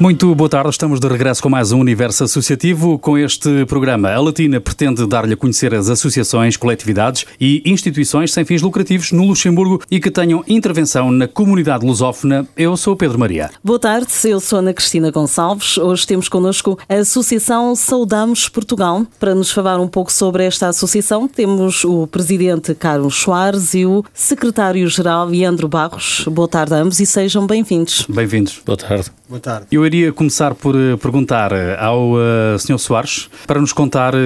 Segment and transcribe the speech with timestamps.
[0.00, 2.98] Muito boa tarde, estamos de regresso com mais um Universo Associativo.
[2.98, 8.42] Com este programa, a Latina pretende dar-lhe a conhecer as associações, coletividades e instituições sem
[8.42, 12.48] fins lucrativos no Luxemburgo e que tenham intervenção na comunidade lusófona.
[12.56, 13.50] Eu sou Pedro Maria.
[13.62, 15.76] Boa tarde, eu sou Ana Cristina Gonçalves.
[15.76, 19.06] Hoje temos connosco a Associação Saudamos Portugal.
[19.18, 24.02] Para nos falar um pouco sobre esta associação, temos o presidente Carlos Soares e o
[24.14, 26.24] secretário-geral Leandro Barros.
[26.26, 28.06] Boa tarde a ambos e sejam bem-vindos.
[28.08, 28.62] Bem-vindos.
[28.64, 29.10] Boa tarde.
[29.30, 29.68] Boa tarde.
[29.70, 32.80] Eu iria começar por eh, perguntar eh, ao uh, Sr.
[32.80, 34.18] Soares para nos contar uh,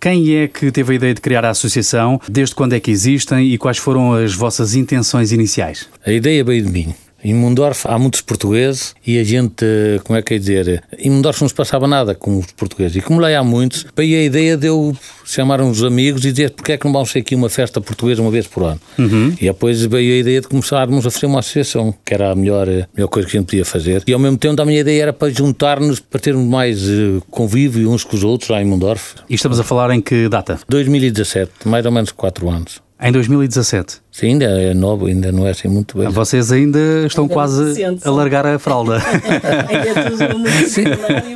[0.00, 3.52] quem é que teve a ideia de criar a associação, desde quando é que existem
[3.52, 5.88] e quais foram as vossas intenções iniciais.
[6.04, 6.92] A ideia veio de mim.
[7.22, 9.64] Em Mundorf há muitos portugueses e a gente,
[10.04, 12.96] como é que é dizer, em Mundorf não se passava nada com os portugueses.
[12.96, 16.50] E como lá há muitos, veio a ideia de eu chamar uns amigos e dizer
[16.50, 18.80] porque é que não vamos ter aqui uma festa portuguesa uma vez por ano.
[18.98, 19.34] Uhum.
[19.40, 22.68] E depois veio a ideia de começarmos a fazer uma associação, que era a melhor,
[22.68, 24.02] a melhor coisa que a gente podia fazer.
[24.06, 26.80] E ao mesmo tempo a minha ideia era para juntar-nos, para termos mais
[27.30, 29.16] convívio uns com os outros lá em Mundorf.
[29.28, 30.58] E estamos a falar em que data?
[30.68, 32.80] 2017, mais ou menos 4 anos.
[33.00, 34.00] Em 2017?
[34.18, 36.08] Sim, ainda é novo, ainda não é assim muito bem.
[36.08, 39.00] Vocês ainda estão ainda quase a largar a fralda.
[40.66, 40.82] sim,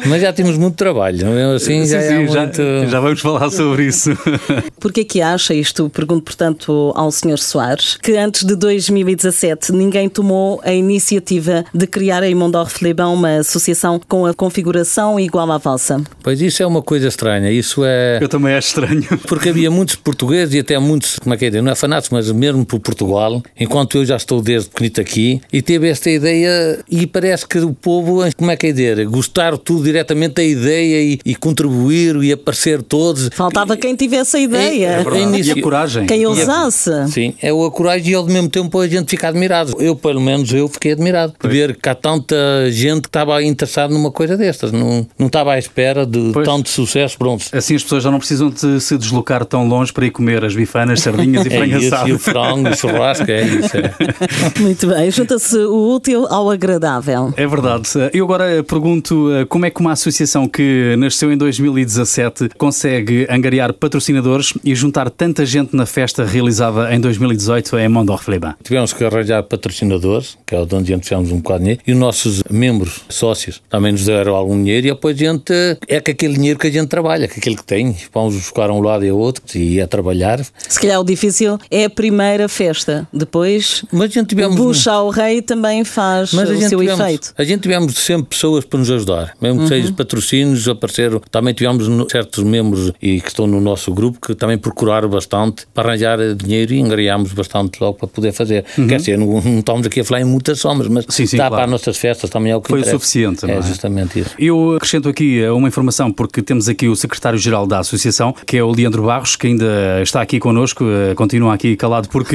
[0.05, 1.55] mas já temos muito trabalho, não é?
[1.55, 2.91] Assim, sim, já, sim, já, muito...
[2.91, 4.11] já, vamos falar sobre isso.
[4.81, 7.39] Porquê que acha, isto pergunto portanto ao Sr.
[7.39, 14.01] Soares, que antes de 2017 ninguém tomou a iniciativa de criar em Mondorf-Leban uma associação
[14.09, 16.03] com a configuração igual à vossa?
[16.21, 18.19] Pois isso é uma coisa estranha, isso é...
[18.21, 19.07] Eu também acho estranho.
[19.29, 22.33] Porque havia muitos portugueses e até muitos, como é que é, não é fanáticos, mas
[22.33, 27.07] mesmo por Portugal, enquanto eu já estou desde pequenito aqui, e teve esta ideia e
[27.07, 31.19] parece que o povo, como é que é dizer, gostar tudo diretamente da ideia e,
[31.25, 33.29] e contribuir e aparecer todos.
[33.35, 34.87] Faltava e, quem tivesse a ideia.
[34.87, 36.07] É, é e a coragem.
[36.07, 36.91] Quem ousasse.
[37.09, 39.75] Sim, é a coragem e ao mesmo tempo a gente fica admirado.
[39.79, 41.35] Eu, pelo menos, eu fiquei admirado.
[41.39, 41.53] Pois.
[41.53, 42.37] Ver que há tanta
[42.71, 44.73] gente que estava interessada numa coisa destas.
[44.73, 46.47] Não, não estava à espera de pois.
[46.47, 47.19] tanto sucesso.
[47.19, 47.45] Pronto.
[47.53, 50.55] Assim as pessoas já não precisam de se deslocar tão longe para ir comer as
[50.55, 52.09] bifanas, sardinhas e frango é assado.
[52.09, 53.77] E o frango, o churrasco, é isso.
[53.77, 54.61] É.
[54.61, 57.33] Muito bem, junta-se o útil ao agradável.
[57.37, 57.89] É verdade.
[58.13, 64.55] Eu agora pergunto como é que uma associação que nasceu em 2017 consegue angariar patrocinadores
[64.65, 68.55] e juntar tanta gente na festa realizada em 2018 em Mondorf-Leban?
[68.63, 71.93] Tivemos que arranjar patrocinadores, que é onde a gente fizemos um bocado de dinheiro, e
[71.93, 75.53] os nossos membros, sócios, também nos deram algum dinheiro e depois a gente,
[75.89, 78.81] é com aquele dinheiro que a gente trabalha, com aquele que tem, vamos buscar um
[78.81, 80.41] lado e outro e a trabalhar.
[80.69, 84.55] Se calhar o difícil é a primeira festa, depois mas a gente tivemos...
[84.59, 87.35] o bucha ao rei também faz mas o seu tivemos, efeito.
[87.37, 89.69] A gente tivemos sempre pessoas para nos ajudar, mesmo que uhum.
[89.69, 94.59] sejam patrocínios, apareceram, também tivemos certos membros e que estão no nosso grupo que também
[94.59, 98.65] procuraram bastante para arranjar dinheiro e engariámos bastante logo para poder fazer.
[98.77, 98.87] Uhum.
[98.87, 101.49] Quer dizer, não, não, estamos aqui a falar em muitas somas, mas sim, sim, dá
[101.49, 101.55] claro.
[101.55, 102.97] para as nossas festas também é o que Foi interessa.
[102.97, 103.63] o suficiente, é, é?
[103.63, 104.31] justamente isso.
[104.39, 108.71] Eu acrescento aqui uma informação, porque temos aqui o secretário-geral da Associação, que é o
[108.71, 110.85] Leandro Barros, que ainda está aqui connosco,
[111.17, 112.32] continua aqui calado, porque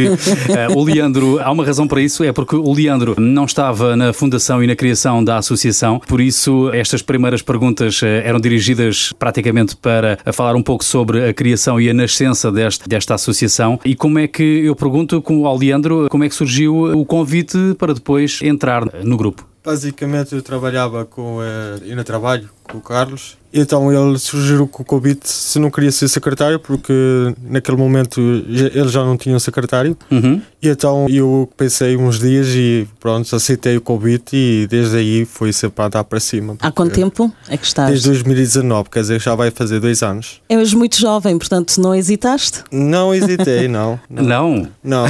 [0.75, 4.63] o Leandro, há uma razão para isso, é porque o Leandro não estava na fundação
[4.63, 10.55] e na criação da Associação, por isso estas primeiras perguntas eram dirigidas praticamente para falar
[10.55, 13.79] um pouco sobre a criação e a nascença deste, desta associação.
[13.83, 17.57] E como é que, eu pergunto com o Leandro, como é que surgiu o convite
[17.77, 19.47] para depois entrar no grupo?
[19.63, 21.39] Basicamente eu trabalhava com,
[21.85, 26.07] no trabalho com o Carlos então ele sugeriu com o convite se não queria ser
[26.07, 26.93] secretário, porque
[27.41, 29.97] naquele momento ele já não tinha um secretário.
[30.11, 30.41] Uhum.
[30.61, 35.53] E então eu pensei uns dias e pronto, aceitei o convite e desde aí foi
[35.53, 36.57] sempre para andar para cima.
[36.61, 37.89] Há quanto tempo é que estás?
[37.89, 40.41] Desde 2019, quer dizer, já vai fazer dois anos.
[40.49, 42.63] És muito jovem, portanto não hesitaste?
[42.71, 43.99] Não hesitei, não.
[44.09, 44.67] Não?
[44.83, 45.05] Não.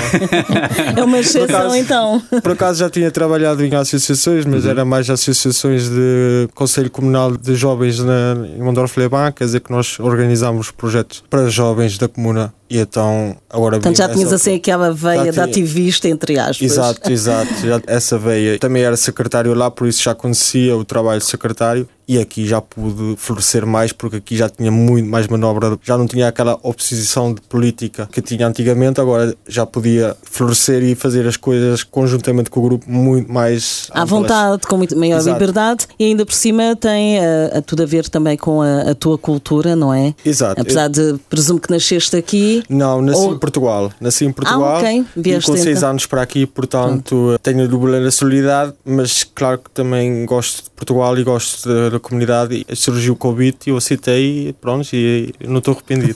[0.96, 2.22] é uma exceção por acaso, então.
[2.42, 4.72] Por acaso já tinha trabalhado em associações, mas uhum.
[4.72, 10.00] era mais associações de Conselho Comunal de Jovens na em Mondorf-Leban, quer dizer que nós
[10.00, 15.32] organizamos projetos para jovens da comuna e então agora Portanto, já tinhas assim aquela veia
[15.32, 16.62] de ativista, entre aspas.
[16.62, 17.54] Exato, exato.
[17.88, 18.60] Essa veia.
[18.60, 22.62] Também era secretário lá, por isso já conhecia o trabalho de secretário e aqui já
[22.62, 27.34] pude florescer mais porque aqui já tinha muito mais manobra, já não tinha aquela oposição
[27.34, 32.62] de política que tinha antigamente, agora já podia florescer e fazer as coisas conjuntamente com
[32.62, 35.34] o grupo muito mais à vontade, com muito maior Exato.
[35.34, 38.96] liberdade e ainda por cima tem a, a tudo a ver também com a, a,
[38.96, 40.16] tua cultura, não é?
[40.26, 40.62] Exato.
[40.62, 42.74] Apesar de presumo que nasceste aqui, aqui?
[42.74, 43.92] Não, nasci Ou- em Portugal.
[44.00, 45.06] Nasci em Portugal Ah, ok.
[45.16, 45.90] e Vieste com seis então.
[45.92, 51.18] anos para aqui, portanto tenho a dupla nacionalidade, mas claro que também gosto de Portugal
[51.18, 52.66] e gosto da, da comunidade.
[52.68, 56.16] E surgiu o convite e eu aceitei e pronto, e não estou arrependido.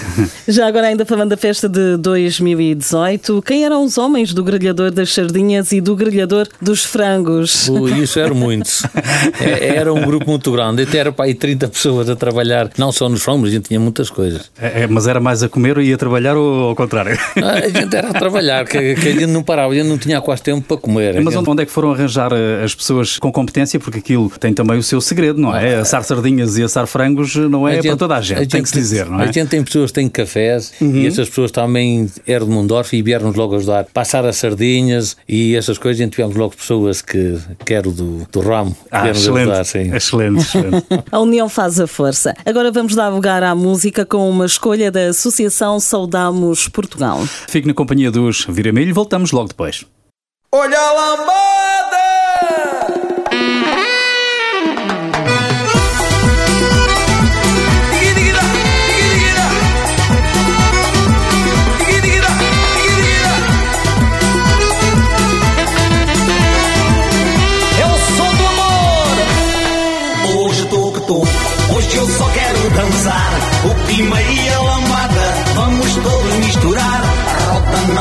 [0.48, 5.12] Já agora, ainda falando da festa de 2018, quem eram os homens do grelhador das
[5.12, 7.68] sardinhas e do grelhador dos frangos?
[7.68, 8.82] Ui, isso eram muitos.
[9.40, 10.82] É- Era um grupo muito grande.
[10.82, 13.80] Até era para aí 30 pessoas a trabalhar, não só nos frangos, a gente tinha
[13.80, 14.50] muitas coisas.
[14.60, 17.18] É, é, mas era mais a comer e a trabalhar ou ao contrário?
[17.42, 19.98] Ah, A gente era a trabalhar, que, que a gente não parava, a gente não
[19.98, 21.14] tinha quase tempo para comer.
[21.22, 23.78] Mas A gente- onde é que foram arranjar eh, as pessoas com competência?
[23.80, 25.76] Porque aquilo tem também o seu segredo, não é?
[25.76, 28.68] Assar sardinhas e assar frangos não é A para gente- toda a gente, tem que
[28.68, 29.24] se dizer, não é?
[29.24, 29.28] Uhum.
[29.28, 33.02] A gente tem pessoas que têm cafés e essas pessoas também eram de Mundorf e
[33.02, 33.84] vieram-nos logo ajudar.
[33.92, 38.26] Passar as sardinhas e essas coisas, a gente tivemos logo pessoas que, que eram do,
[38.30, 39.64] do ramo, Ah, excelente, ajudar.
[39.64, 39.94] Sim.
[39.94, 40.86] excelente, excelente.
[41.10, 42.34] A união faz a força.
[42.44, 47.20] Agora vamos dar lugar à música com uma escolha da Associação Saudamos Portugal.
[47.48, 49.84] Fique na companhia dos Viramilho, voltamos logo depois.
[50.52, 51.52] Olha a lambada!
[71.92, 73.32] É que eu só quero dançar.
[73.66, 74.21] O clima e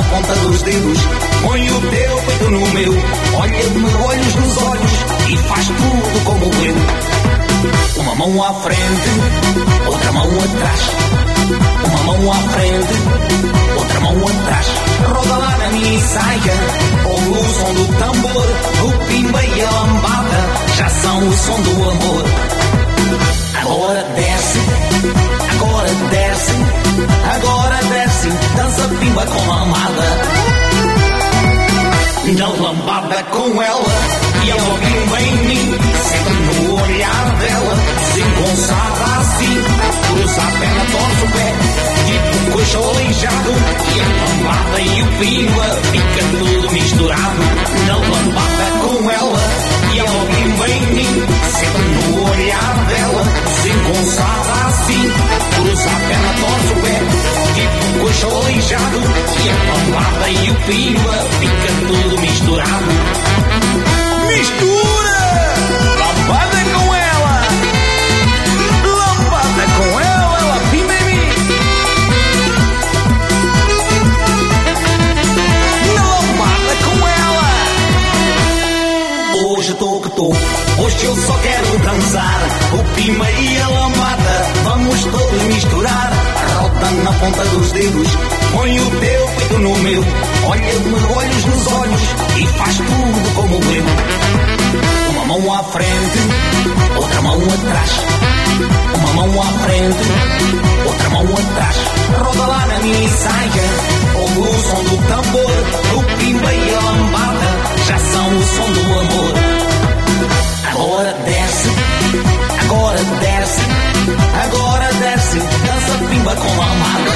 [0.01, 0.99] na ponta dos dedos,
[1.43, 2.93] põe o teu peito no meu.
[3.35, 4.91] Olha-me olhos nos olhos
[5.29, 8.01] e faz tudo como eu.
[8.01, 9.09] Uma mão à frente,
[9.85, 10.81] outra mão atrás.
[11.85, 12.93] Uma mão à frente,
[13.77, 14.67] outra mão atrás.
[15.07, 16.53] Roda lá na minha saia,
[17.05, 18.47] ouve o som do tambor.
[18.85, 20.47] O pimba e a lambada
[20.77, 22.25] já são o som do amor.
[23.61, 24.59] Agora desce,
[25.51, 26.70] agora desce,
[27.35, 30.21] agora desce, dança pimba com lambada.
[32.37, 33.91] Na lambada com ela,
[34.45, 39.63] e ela pimba em mim, sempre no olhar dela, desengonçada assim,
[40.07, 41.53] cruza a perna, torce o pé,
[42.05, 47.41] tipo coxa aleijado, e a lambada e o pimba fica tudo misturado.
[47.87, 48.50] Na lambada
[58.71, 58.99] aleijado,
[59.43, 62.85] e a lambada e o pimba fica tudo misturado.
[64.27, 65.21] Mistura!
[65.99, 67.41] Lambada com ela!
[68.85, 71.21] Lambada com ela, ela pimba em mim!
[75.95, 77.49] Na lambada com ela!
[79.57, 80.27] Hoje tô que tô,
[80.83, 82.39] hoje eu só quero dançar.
[82.73, 86.40] O pima e a lambada, vamos todos misturar.
[86.81, 88.07] Roda na ponta dos dedos,
[88.53, 90.03] põe o teu peito no meu.
[90.47, 92.01] Olha-me olhos nos olhos
[92.37, 93.85] e faz tudo como eu.
[95.11, 96.19] Uma mão à frente,
[96.95, 97.91] outra mão atrás.
[98.95, 101.77] Uma mão à frente, outra mão atrás.
[102.17, 103.63] Roda lá na minha saia,
[104.15, 105.51] ouve o som do tambor.
[105.97, 107.47] O pimba e a lambada
[107.87, 110.00] já são o som do amor.
[110.71, 111.69] Agora desce,
[112.61, 113.61] agora desce,
[114.43, 117.11] agora desce, dança pimba com lambada.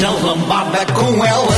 [0.00, 1.54] Na lambada com ela,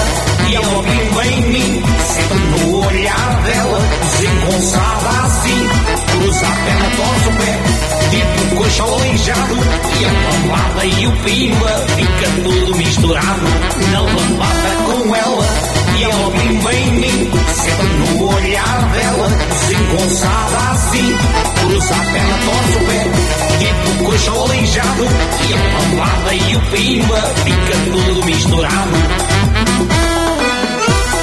[0.48, 5.68] e ela pimba em mim, sempre no olhar dela, desengonçada assim,
[6.12, 7.58] cruza a perna, torce o pé,
[8.10, 13.46] tipo coxa aleijado, e a lambada e o pimba fica tudo misturado.
[13.92, 15.46] Na lambada com ela,
[15.98, 21.16] e ela pimba em mim, sempre no olhar dela, desengonçada assim,
[21.60, 23.06] cruza a perna, torce o pé,
[23.58, 25.04] tipo coxa aleijado,
[25.48, 30.05] e a lambada e o pimba fica tudo misturado.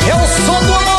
[0.06, 0.93] O som do amor,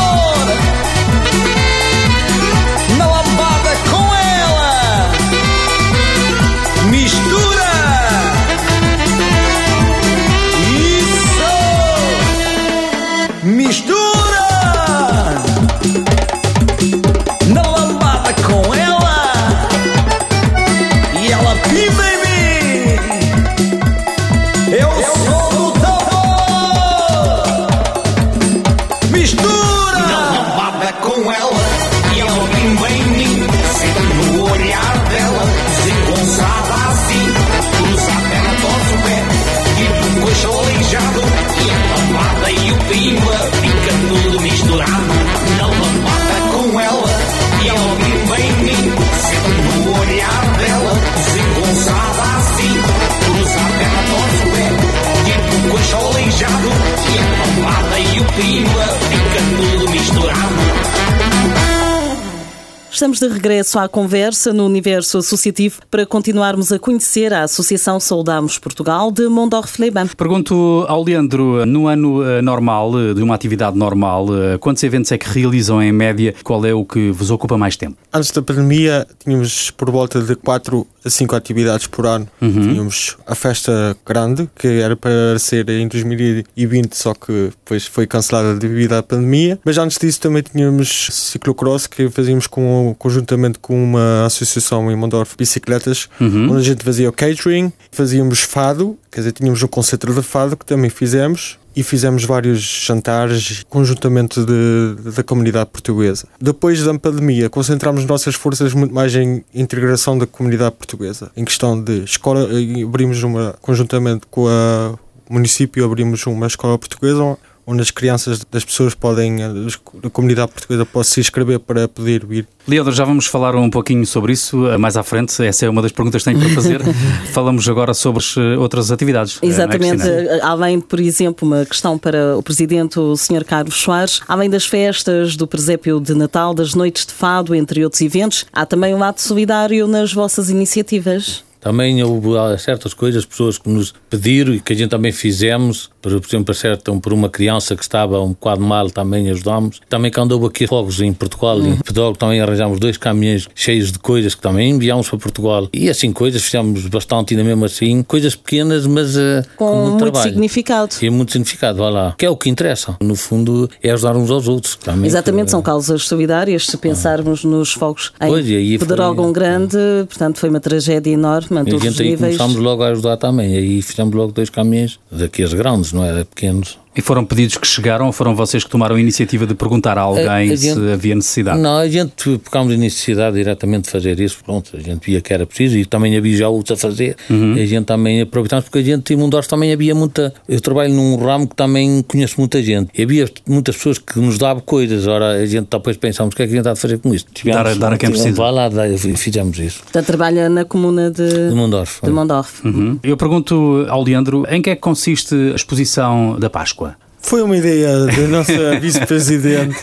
[63.28, 69.10] de regresso à conversa no universo associativo para continuarmos a conhecer a Associação Saudamos Portugal
[69.10, 70.08] de Mondorf-Leban.
[70.08, 75.10] Pergunto ao Leandro, no ano eh, normal, eh, de uma atividade normal, eh, quantos eventos
[75.10, 76.34] é que realizam em média?
[76.44, 77.96] Qual é o que vos ocupa mais tempo?
[78.12, 82.26] Antes da pandemia, tínhamos por volta de 4 a 5 atividades por ano.
[82.40, 82.50] Uhum.
[82.52, 88.54] Tínhamos a festa grande, que era para ser em 2020, só que depois foi cancelada
[88.56, 89.58] devido à pandemia.
[89.64, 95.36] Mas antes disso também tínhamos ciclocross, que fazíamos com, conjuntamente com uma associação em Mondorf
[95.36, 96.50] Bicicletas, uhum.
[96.50, 100.56] onde a gente fazia o catering, fazíamos fado, quer dizer, tínhamos um concerto de fado
[100.56, 106.28] que também fizemos, e fizemos vários jantares conjuntamente de, da comunidade portuguesa.
[106.40, 111.80] Depois da pandemia, concentramos nossas forças muito mais em integração da comunidade portuguesa, em questão
[111.80, 112.48] de escola,
[112.84, 118.94] abrimos uma conjuntamente com o município abrimos uma escola portuguesa onde as crianças das pessoas
[118.94, 122.46] podem, a comunidade portuguesa pode se inscrever para poder vir.
[122.66, 125.42] Leandro, já vamos falar um pouquinho sobre isso eh, mais à frente.
[125.44, 126.80] Essa é uma das perguntas que tenho para fazer.
[127.32, 129.38] Falamos agora sobre eh, outras atividades.
[129.42, 130.08] Eh, é, Exatamente.
[130.08, 133.44] É, além, por exemplo, uma questão para o Presidente, o Sr.
[133.44, 138.00] Carlos Soares, além das festas, do presépio de Natal, das noites de fado, entre outros
[138.00, 141.44] eventos, há também um ato solidário nas vossas iniciativas.
[141.64, 142.28] Também houve
[142.58, 145.90] certas coisas, pessoas que nos pediram e que a gente também fizemos.
[146.02, 149.80] Por exemplo, acertam por uma criança que estava um bocado mal, também ajudamos.
[149.88, 151.72] Também quando houve aqui fogos em Portugal, uhum.
[151.72, 155.66] em Pedrógão, também arranjamos dois caminhões cheios de coisas que também enviámos para Portugal.
[155.72, 159.98] E assim, coisas, fizemos bastante, ainda mesmo assim, coisas pequenas, mas uh, com, com muito,
[160.00, 160.30] trabalho.
[160.30, 160.94] significado.
[161.00, 162.14] E muito significado, vá lá.
[162.18, 162.94] Que é o que interessa.
[163.00, 164.76] No fundo, é ajudar uns aos outros.
[164.76, 166.66] Também, Exatamente, que, são causas solidárias.
[166.66, 167.48] Se pensarmos ah.
[167.48, 168.46] nos fogos em pois,
[168.78, 169.32] Pedrógão foi...
[169.32, 172.20] Grande, portanto, foi uma tragédia enorme a todos os níveis.
[172.20, 173.56] começámos logo a ajudar também.
[173.56, 176.24] Aí fizemos logo dois caminhões daqueles grandes, não é?
[176.24, 176.78] Pequenos.
[176.96, 180.02] E foram pedidos que chegaram ou foram vocês que tomaram a iniciativa de perguntar a
[180.02, 181.60] alguém a, a gente, se havia necessidade?
[181.60, 185.32] Não, a gente pegámos a necessidade diretamente de fazer isso, pronto, a gente via que
[185.32, 187.56] era preciso e também havia já outros a fazer, uhum.
[187.56, 190.94] e a gente também aproveitámos porque a gente em Mundós também havia muita, eu trabalho
[190.94, 195.06] num ramo que também conheço muita gente, e havia muitas pessoas que nos davam coisas,
[195.06, 197.12] ora a gente depois pensámos o que é que a gente está a fazer com
[197.14, 197.32] isto?
[197.32, 198.36] Tivemos, dar, dar a quem precisa.
[198.36, 198.70] Vá lá,
[199.16, 199.82] fizemos isso.
[199.82, 202.00] Portanto, trabalha na comuna de, de Mondorf.
[202.04, 202.66] De Mondorf.
[202.66, 202.98] Uhum.
[203.02, 206.83] Eu pergunto ao Leandro, em que é que consiste a exposição da Páscoa?
[207.24, 209.80] Foi uma ideia da nossa vice-presidente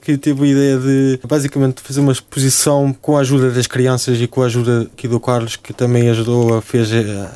[0.00, 4.26] que teve a ideia de basicamente fazer uma exposição com a ajuda das crianças e
[4.26, 6.88] com a ajuda aqui do Carlos, que também ajudou, fez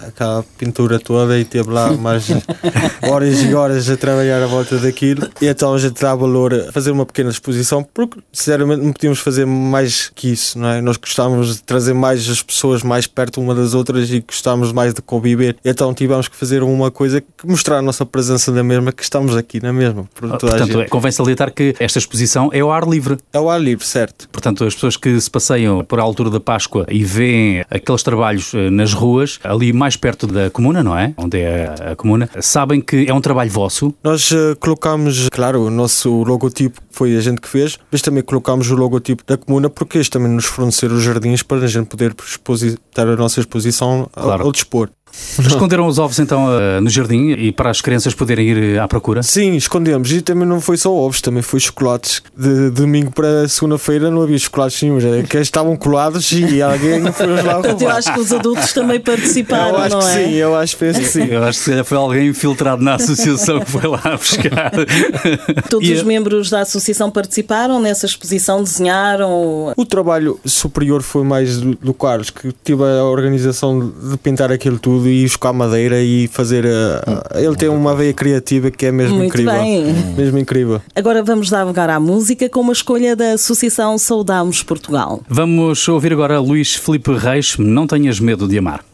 [0.06, 2.28] aquela pintura toda e teve lá mais
[3.06, 5.28] horas e horas a trabalhar à volta daquilo.
[5.40, 9.18] E então a gente dá valor a fazer uma pequena exposição, porque sinceramente não podíamos
[9.18, 10.80] fazer mais que isso, não é?
[10.80, 14.94] Nós gostávamos de trazer mais as pessoas mais perto uma das outras e gostávamos mais
[14.94, 15.56] de conviver.
[15.62, 19.02] E então tivemos que fazer uma coisa que mostrar a nossa presença na mesma, que
[19.02, 20.04] estamos aqui na mesma.
[20.14, 23.16] Por ah, Portanto, é, convém salientar que esta exposição é ao ar livre.
[23.32, 24.28] É ao ar livre, certo.
[24.30, 28.54] Portanto, as pessoas que se passeiam por a altura da Páscoa e veem aqueles trabalhos
[28.54, 31.14] eh, nas ruas, ali mais perto da comuna, não é?
[31.16, 33.94] Onde é a comuna, sabem que é um trabalho vosso?
[34.02, 38.70] Nós uh, colocamos, claro, o nosso logotipo foi a gente que fez, mas também colocámos
[38.70, 42.14] o logotipo da comuna porque eles também nos forneceram os jardins para a gente poder
[42.24, 44.42] expositar a nossa exposição claro.
[44.42, 44.90] ao, ao dispor.
[45.38, 49.22] Esconderam os ovos então eh, no jardim e para as crianças poderem ir à procura?
[49.22, 50.10] Sim, escondemos.
[50.10, 52.22] E também não foi só ovos, também foi chocolates.
[52.36, 57.42] De, domingo para segunda-feira não havia chocolates nenhum, é que estavam colados e alguém foi
[57.42, 57.76] lá roubar.
[57.80, 60.24] Eu acho que os adultos também participaram, eu acho não que é?
[60.24, 61.22] Sim, eu acho que sim.
[61.32, 64.72] Eu acho que foi alguém infiltrado na associação que foi lá buscar.
[65.70, 69.72] Todos e os membros da associação participaram nessa exposição, desenharam?
[69.76, 74.78] O trabalho superior foi mais do, do Carlos, que tive a organização de pintar aquilo
[74.78, 76.66] tudo tudo e buscar madeira e fazer.
[76.66, 79.52] A, a, ele tem uma veia criativa que é mesmo Muito incrível.
[79.52, 79.82] Bem.
[80.16, 80.80] Mesmo incrível.
[80.94, 85.20] Agora vamos dar lugar à música com uma escolha da Associação Saudamos Portugal.
[85.28, 88.84] Vamos ouvir agora Luís Felipe Reis, Não Tenhas Medo de Amar.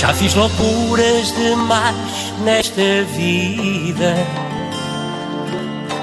[0.00, 4.14] Já fiz loucuras demais nesta vida.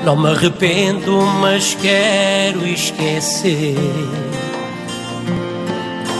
[0.03, 3.77] Não me arrependo, mas quero esquecer.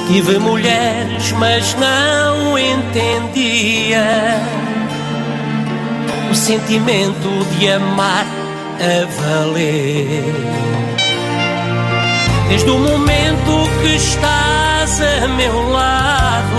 [0.07, 4.39] Tive mulheres, mas não entendia
[6.31, 7.29] o sentimento
[7.59, 8.25] de amar
[8.79, 10.23] a valer.
[12.47, 16.54] Desde o momento que estás a meu lado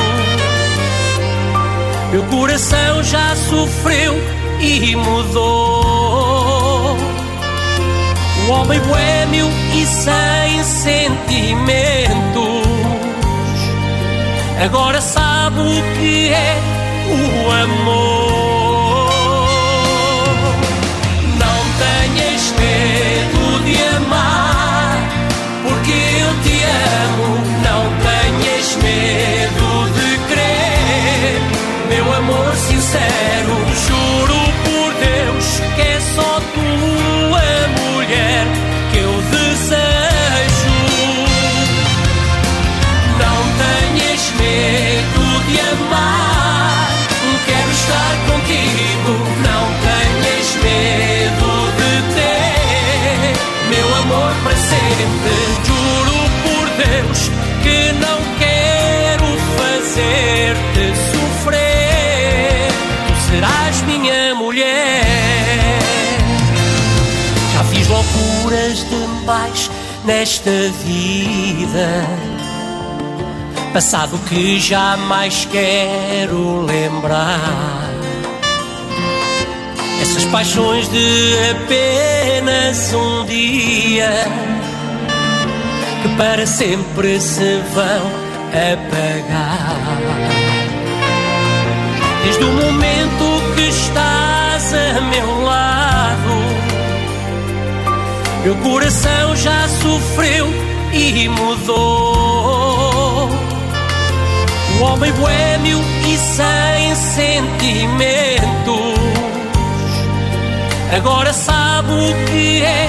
[2.11, 4.15] meu coração já sofreu
[4.61, 6.97] e mudou.
[8.47, 12.67] O homem boêmio e sem sentimentos.
[14.65, 16.57] Agora sabe o que é
[17.09, 18.56] o amor.
[70.07, 70.51] Nesta
[70.85, 72.07] vida.
[73.73, 77.91] Passado que jamais quero lembrar.
[80.01, 84.25] Essas paixões de apenas um dia
[86.03, 89.99] que para sempre se vão apagar.
[92.25, 95.46] Desde o momento que estás a meu lado,
[98.47, 100.47] meu coração já sofreu
[100.93, 103.29] e mudou.
[104.79, 108.07] O homem boêmio e sem sentimentos
[110.97, 112.89] agora sabe o que é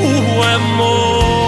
[0.00, 1.45] o amor.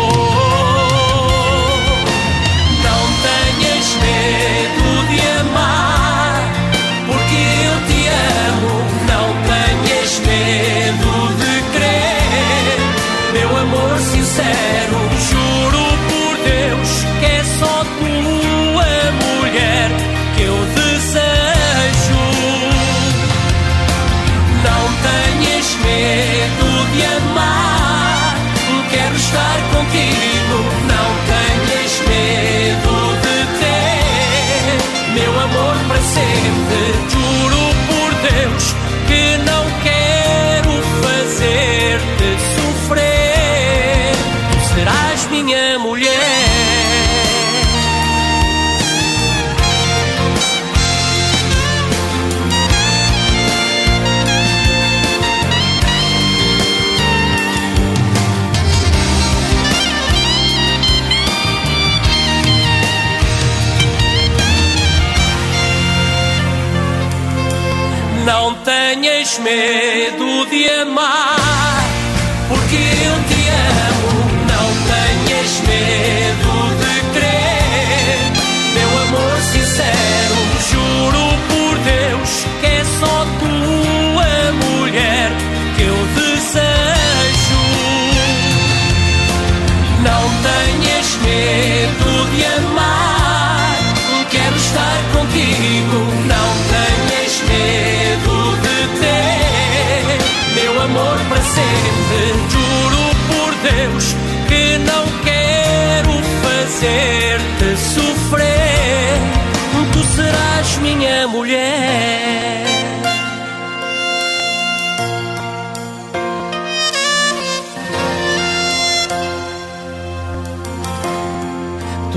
[69.49, 69.88] Tenhas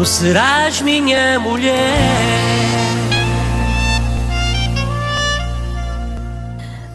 [0.01, 2.90] Tu serás minha mulher.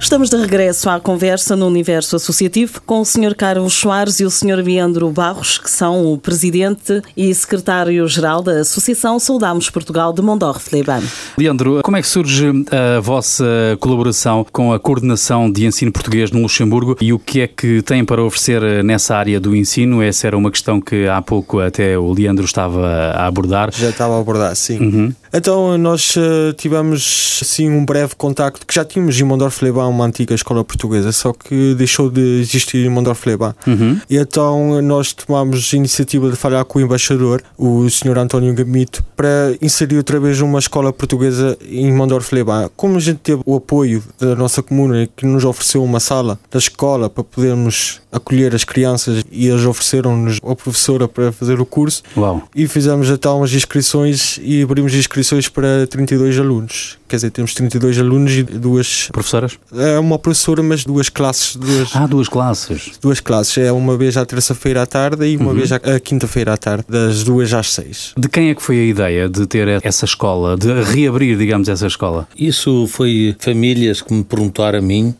[0.07, 3.35] Estamos de regresso à conversa no universo associativo com o Sr.
[3.37, 4.63] Carlos Soares e o Sr.
[4.65, 11.03] Leandro Barros, que são o presidente e secretário-geral da Associação Saudamos Portugal de Mondorf-Leban.
[11.37, 13.45] Leandro, como é que surge a vossa
[13.81, 18.05] colaboração com a coordenação de ensino português no Luxemburgo e o que é que têm
[18.05, 20.01] para oferecer nessa área do ensino?
[20.01, 23.73] Essa era uma questão que há pouco até o Leandro estava a abordar.
[23.73, 24.79] Já estava a abordar, sim.
[24.79, 25.15] Uhum.
[25.33, 30.35] Então nós eh, tivemos assim um breve contacto que já tínhamos em Mondorf-Leban uma antiga
[30.35, 33.55] escola portuguesa, só que deixou de existir em Mondorf-Leban.
[33.67, 34.01] Uhum.
[34.09, 38.19] E então nós tomámos a iniciativa de falar com o embaixador, o Sr.
[38.19, 42.71] António Gamito, para inserir outra vez uma escola portuguesa em Mondorf-Leban.
[42.77, 46.59] Como a gente teve o apoio da nossa comuna, que nos ofereceu uma sala da
[46.59, 52.03] escola para podermos acolher as crianças e eles ofereceram-nos a professora para fazer o curso,
[52.17, 52.43] Uau.
[52.55, 57.99] e fizemos então as inscrições e abrimos inscrições para 32 alunos quer dizer, temos 32
[57.99, 59.09] alunos e duas.
[59.13, 59.59] Professoras?
[59.75, 61.57] É uma professora, mas duas classes.
[61.57, 62.93] Duas, Ah, duas classes.
[63.01, 63.57] duas classes.
[63.59, 65.57] É uma vez à terça-feira à tarde e uma Uhum.
[65.57, 68.13] vez à, à quinta-feira à tarde, das duas às seis.
[68.17, 71.87] De quem é que foi a ideia de ter essa escola, de reabrir, digamos, essa
[71.87, 72.29] escola?
[72.39, 75.15] Isso foi famílias que me perguntaram a mim,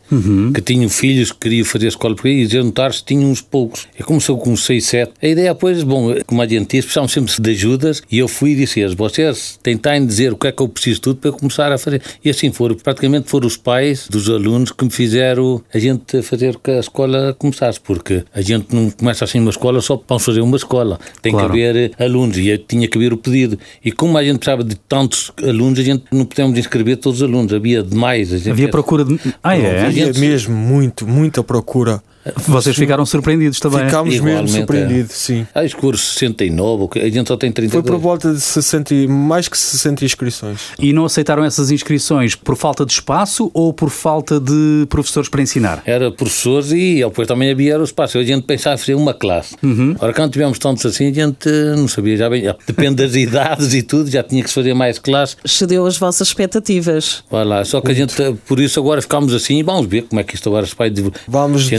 [0.53, 3.87] que tinham filhos que queriam fazer escola porque e juntar-se tinham uns poucos.
[3.99, 5.11] E começou com 6, 7.
[5.21, 8.51] A ideia, depois, bom, como a gente disse, precisavam sempre de ajudas e eu fui
[8.51, 11.33] e disse vocês tentem dizer o que é que eu preciso de tudo para eu
[11.33, 12.01] começar a fazer.
[12.23, 12.75] E assim foram.
[12.75, 17.33] Praticamente foram os pais dos alunos que me fizeram a gente fazer que a escola
[17.37, 20.99] começasse, porque a gente não começa assim uma escola só para fazer uma escola.
[21.21, 21.53] Tem Claro.
[21.53, 23.57] que haver eh, alunos e tinha que haver o pedido.
[23.83, 27.27] E como a gente precisava de tantos alunos, a gente não podíamos inscrever todos os
[27.27, 28.33] alunos, havia demais.
[28.33, 29.19] A gente Havia procura de.
[29.43, 29.85] Ah, é?
[29.85, 32.01] Havia gente- mesmo muito, muita procura.
[32.35, 33.85] Vocês ficaram surpreendidos também.
[33.85, 35.47] Ficámos mesmo Igualmente, surpreendidos, sim.
[35.53, 37.83] Ah, escuro 69, a gente só tem 32.
[37.83, 40.59] Foi por volta de 60, e- mais que 60 inscrições.
[40.79, 45.41] E não aceitaram essas inscrições por falta de espaço ou por falta de professores para
[45.41, 45.81] ensinar?
[45.85, 48.17] Era professores e depois também havia o espaço.
[48.17, 49.55] A gente pensava em fazer uma classe.
[49.63, 49.95] Uhum.
[49.99, 53.73] Ora, quando tivemos tantos assim, a gente não sabia, já bem, já- depende das idades
[53.73, 55.37] e tudo, já tinha que se fazer mais classes.
[55.43, 57.23] Excedeu as vossas expectativas.
[57.29, 57.63] Vai lá.
[57.65, 58.13] Só que a gente,
[58.47, 60.89] por isso agora ficámos assim e vamos ver como é que isto agora se vai
[60.89, 61.19] desenvolver.
[61.27, 61.69] Vamos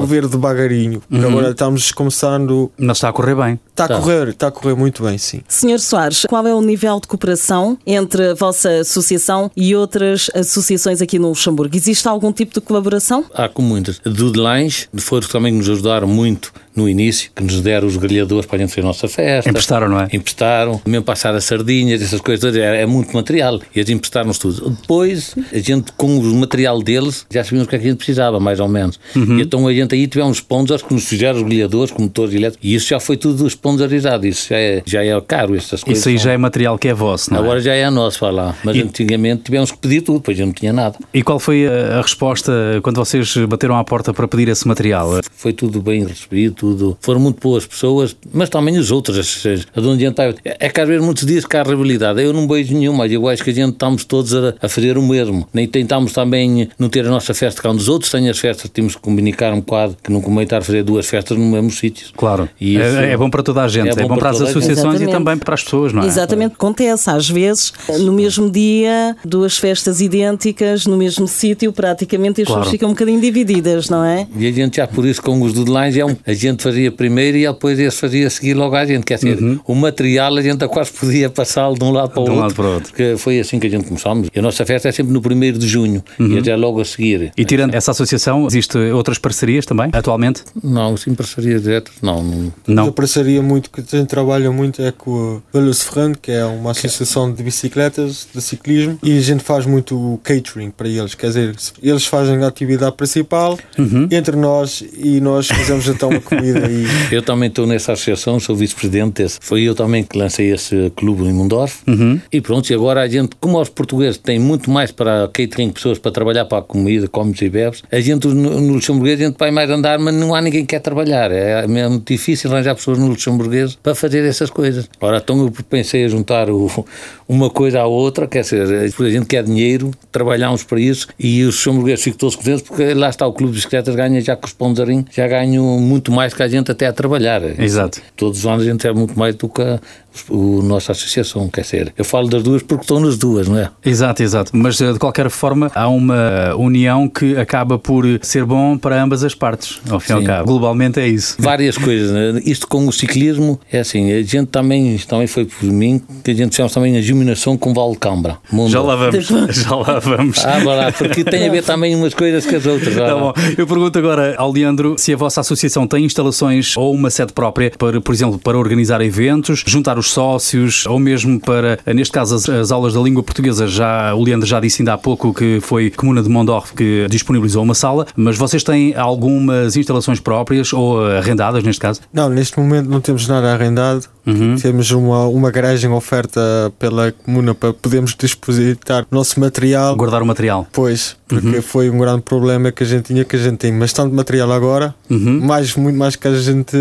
[0.00, 1.00] desenvolver devagarinho.
[1.08, 2.70] porque Agora estamos começando.
[2.78, 3.60] Mas está a correr bem.
[3.70, 4.00] Está a Tá.
[4.00, 5.40] correr, está a correr muito bem, sim.
[5.48, 11.00] Senhor Soares, qual é o nível de cooperação entre a vossa associação e outras associações
[11.02, 11.76] aqui no Luxemburgo?
[11.76, 13.24] Existe algum tipo de colaboração?
[13.34, 13.98] Há com muitas.
[13.98, 17.96] Do de Lães, foram que também nos ajudaram muito no início, que nos deram os
[17.96, 19.48] grelhadores para a gente fazer a nossa festa.
[19.50, 20.08] Emprestaram, não é?
[20.12, 23.60] Emprestaram, mesmo passar as sardinhas, essas coisas, é, é muito material.
[23.74, 24.70] E eles emprestaram-nos tudo.
[24.70, 27.98] Depois, a gente, com o material deles, já sabíamos o que é que a gente
[27.98, 29.00] precisava, mais ou menos.
[29.14, 29.38] Uhum.
[29.38, 32.68] E então a gente aí tivemos sponsors que nos fizeram os grelhadores, com motores elétricos,
[32.68, 34.26] e isso já foi tudo sponsorizado.
[34.26, 36.00] Isso já é, já é caro, essas coisas.
[36.00, 37.42] Isso aí já é material que é vosso, não é?
[37.42, 38.54] Agora já é nosso, vai lá.
[38.62, 40.96] Mas E- antigamente tivemos que pedir tudo, pois eu não tinha nada.
[41.12, 45.20] E qual foi a, a resposta quando vocês bateram à porta para pedir esse material?
[45.36, 46.96] Foi tudo bem recebido, tudo.
[47.00, 49.18] Foram muito boas pessoas, mas também os outros.
[49.18, 50.34] as- as- A onde a gente está.
[50.44, 52.22] É que às vezes muitos dias que há rivalidade.
[52.22, 53.06] Eu não vejo nenhuma.
[53.06, 55.46] Eu acho que a gente estamos todos a, a fazer o mesmo.
[55.52, 58.70] Nem tentamos também não ter a nossa festa cá onde os outros têm as festas.
[58.70, 62.08] Temos que comunicar um bocado, que não comentar fazer duas festas no mesmo sítio.
[62.16, 62.48] Claro.
[62.60, 64.52] E isso- é, é bom para toda a gente, é bom, para, as toda a
[64.52, 64.58] gente.
[64.58, 65.12] associações e Exatamente.
[65.12, 66.06] também para as pessoas, não é?
[66.06, 72.42] Exatamente, acontece às vezes, no mesmo dia, duas festas idênticas, no mesmo sítio, praticamente, e
[72.42, 72.60] as Claro.
[72.62, 74.26] pessoas ficam um bocadinho divididas, não é?
[74.36, 77.36] E a gente já por isso com os deadlines, é um, a gente fazia primeiro
[77.36, 79.04] e depois eles fazia a seguir logo à gente.
[79.04, 82.32] Quer dizer, o material a gente quase podia passá-lo de um lado para o Uhum.
[82.32, 82.42] De um outro.
[82.42, 82.92] lado para o outro.
[82.94, 84.28] Que foi assim que a gente começámos.
[84.34, 87.20] E a nossa festa é sempre no primeiro de junho e até logo a seguir.
[87.20, 87.30] Uhum.
[87.36, 90.42] E tirando essa associação, existe outras parcerias também, atualmente?
[90.62, 92.22] Não, sim, parcerias diretas, não.
[92.22, 92.52] não.
[92.66, 92.88] Não.
[92.88, 96.44] A parceria muito que a gente trabalha muito é com a Velhos Ferrand, que é
[96.44, 101.14] uma associação de bicicletas, de ciclismo, e a gente faz muito catering para eles.
[101.14, 104.08] Quer dizer, eles fazem a atividade principal Uhum.
[104.10, 108.54] entre nós e nós fazemos então a comida e Eu também estou nessa associação, sou
[108.56, 109.38] vice-presidente desse.
[109.40, 111.78] Foi eu também que lancei esse clube em Mundorf.
[111.86, 112.20] Uhum.
[112.32, 115.98] E pronto, e agora a gente, como os portugueses têm muito mais para catering, pessoas
[115.98, 119.36] para trabalhar para a comida, comes e bebes, a gente no, no luxemburguês a gente
[119.38, 121.30] vai mais andar, mas não há ninguém que quer trabalhar.
[121.30, 124.88] É mesmo difícil arranjar pessoas no luxemburguês para fazer essas coisas.
[125.00, 126.84] Ora, então eu pensei a juntar o-
[127.28, 131.54] uma coisa à outra, quer dizer, a gente quer dinheiro, trabalhamos para isso e os
[131.56, 134.50] luxemburgueses ficam todos contentes porque lá está o clube de bicicletas ganha já com os
[134.52, 137.42] sponsoring, já ganham muito mais que a gente até a trabalhar.
[137.60, 138.00] Exato.
[138.16, 139.80] Todos os anos a gente é muito mais do que a,
[140.28, 141.92] o- nossa associação, quer dizer.
[141.96, 143.70] Eu falo das duas porque estão nas duas, não é?
[143.84, 144.52] Exato, exato.
[144.54, 149.22] Mas eh, de qualquer forma há uma união que acaba por ser bom para ambas
[149.24, 150.46] as partes, ao fim e ao cabo.
[150.46, 151.36] Globalmente é isso.
[151.38, 152.10] Várias coisas.
[152.10, 152.40] Né?
[152.44, 156.30] Isto com o ciclismo é assim, a gente também, isto também foi por mim, que
[156.30, 158.38] a gente fizemos também a iluminação com Val Cambra.
[158.50, 158.70] Mundo.
[158.70, 160.44] Já lá vamos, já lá vamos.
[160.44, 162.94] Ah, lá, porque tem a ver também umas coisas com as outras.
[162.94, 163.32] Tá bom.
[163.56, 167.70] Eu pergunto agora ao Leandro se a vossa associação tem instalações ou uma sede própria
[167.76, 172.48] para, por exemplo, para organizar eventos, juntar os sócios ou mesmo para, neste caso, as,
[172.48, 173.66] as aulas da língua portuguesa.
[173.66, 177.06] Já, o Leandro já disse ainda há pouco que foi a Comuna de Mondorf que
[177.10, 182.00] disponibilizou uma sala, mas vocês têm algumas instalações próprias ou arrendadas, neste caso?
[182.12, 184.04] Não, neste momento não temos nada arrendado.
[184.26, 184.56] Uhum.
[184.56, 186.40] Temos uma, uma garagem oferta
[186.80, 189.94] pela comuna para podermos depositar o nosso material.
[189.94, 190.66] Guardar o material.
[190.72, 191.62] Pois, porque Uhum.
[191.62, 194.94] foi um grande problema que a gente tinha, que a gente tem bastante material agora,
[195.08, 195.40] Uhum.
[195.46, 196.76] mais, muito mais que a gente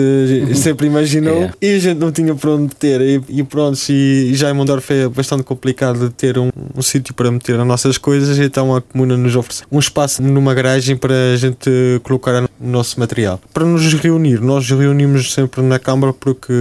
[0.56, 1.52] sempre imaginou, É.
[1.62, 3.00] e a gente não tinha para onde ter.
[3.02, 6.82] E e, e pronto, e, e já em Mondorf é bastante complicado ter um, um
[6.82, 10.96] sítio para meter as nossas coisas, então a comuna nos oferece um espaço numa garagem
[10.96, 11.70] para a gente
[12.04, 13.40] colocar o nosso material.
[13.54, 16.54] Para nos reunir, nós reunimos sempre na Câmara porque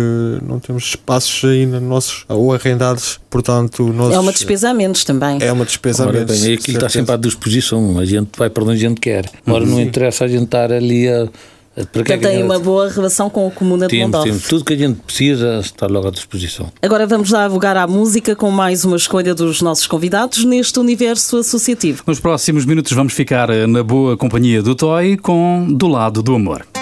[0.47, 3.93] não temos espaços ainda nossos ou arrendados, portanto...
[3.93, 5.39] Nós, é uma despesa a menos também.
[5.41, 6.41] É uma despesa Ora a menos.
[6.41, 9.31] bem, aquilo está sempre à disposição, a gente vai para onde a gente quer.
[9.47, 11.29] Ora, não interessa a gente estar ali a.
[11.77, 14.29] é Portanto, tem uma boa relação com a comuna de Temos, Mondorf.
[14.29, 14.49] temos.
[14.49, 16.73] Tudo que a gente precisa está logo à disposição.
[16.81, 21.39] Agora vamos dar lugar à música com mais uma escolha dos nossos convidados neste universo
[21.39, 22.03] associativo.
[22.07, 26.35] Nos próximos minutos vamos ficar eh, na boa companhia do Toy com Do Lado do
[26.35, 26.74] Amor.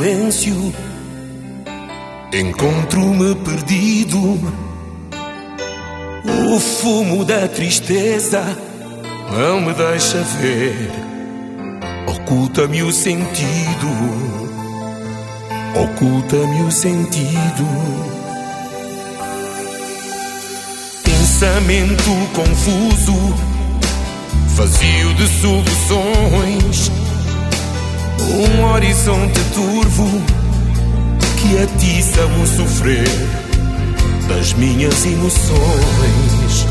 [0.00, 0.72] Silêncio,
[2.32, 4.18] encontro-me perdido.
[6.48, 8.42] O fumo da tristeza
[9.30, 10.90] não me deixa ver,
[12.08, 13.88] oculta-me o sentido,
[15.74, 17.66] oculta-me o sentido.
[21.04, 23.34] Pensamento confuso,
[24.56, 27.09] vazio de soluções.
[28.22, 30.22] Um horizonte turvo
[31.38, 33.08] que atiça o sofrer.
[34.28, 36.66] Das minhas emoções,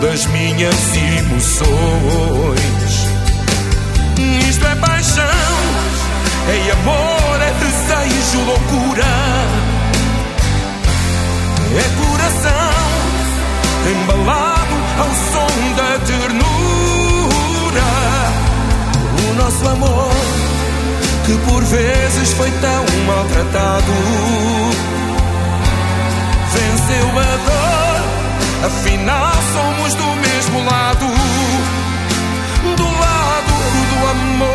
[0.00, 1.72] das minhas emoções.
[4.48, 5.22] Isto é paixão,
[6.48, 9.04] é amor, é desejo, loucura,
[11.78, 12.72] é coração
[13.90, 16.51] embalado ao som da ternura
[19.42, 20.12] nosso amor
[21.26, 23.92] que por vezes foi tão maltratado.
[26.52, 28.00] Venceu a dor
[28.66, 31.06] afinal somos do mesmo lado
[32.76, 33.54] do lado
[33.90, 34.52] do amor.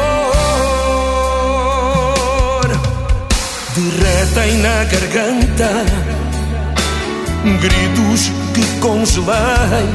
[3.75, 5.71] Derretem na garganta
[7.61, 8.21] gritos
[8.53, 9.89] que congelei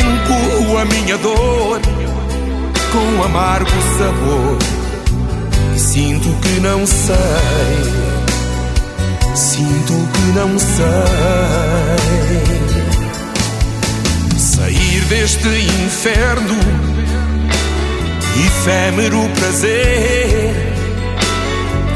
[0.00, 1.80] engulo a minha dor
[2.96, 4.58] com amargo sabor.
[5.74, 7.14] E sinto que não sei,
[9.34, 10.86] sinto que não sei.
[14.38, 16.58] Sair deste inferno,
[18.46, 20.72] efêmero prazer,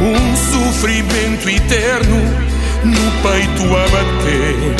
[0.02, 2.16] um sofrimento eterno
[2.84, 4.76] no peito a bater,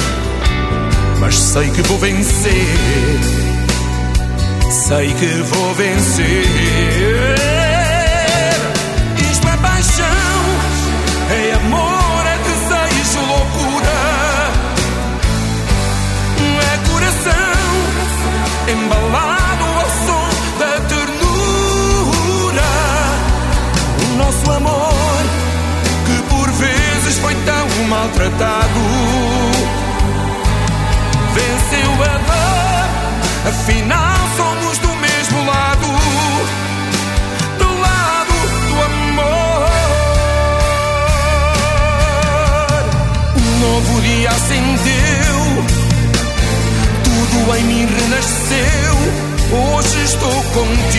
[1.19, 3.50] mas sei que vou vencer
[4.71, 6.25] sei que vou vencer.
[9.31, 10.05] Isto é paixão,
[11.31, 13.99] é amor, é desejo, loucura.
[16.63, 17.61] É coração
[18.69, 20.29] embalado ao som
[20.61, 22.71] da ternura.
[24.05, 25.23] O nosso amor,
[26.07, 28.81] que por vezes foi tão maltratado,
[31.35, 32.30] venceu a dor,
[33.47, 35.87] afinal somos do mesmo lado,
[37.59, 38.35] do lado
[38.69, 39.69] do amor.
[43.37, 45.65] Um novo dia acendeu,
[47.05, 48.97] tudo em mim renasceu.
[49.53, 50.91] Hoje estou contigo,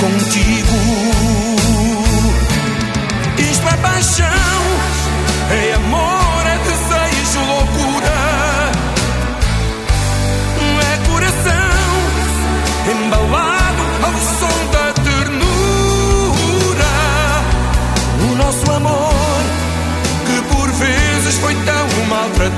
[0.00, 0.78] contigo.
[3.38, 4.49] Isto é paixão,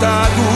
[0.03, 0.52] maltratado,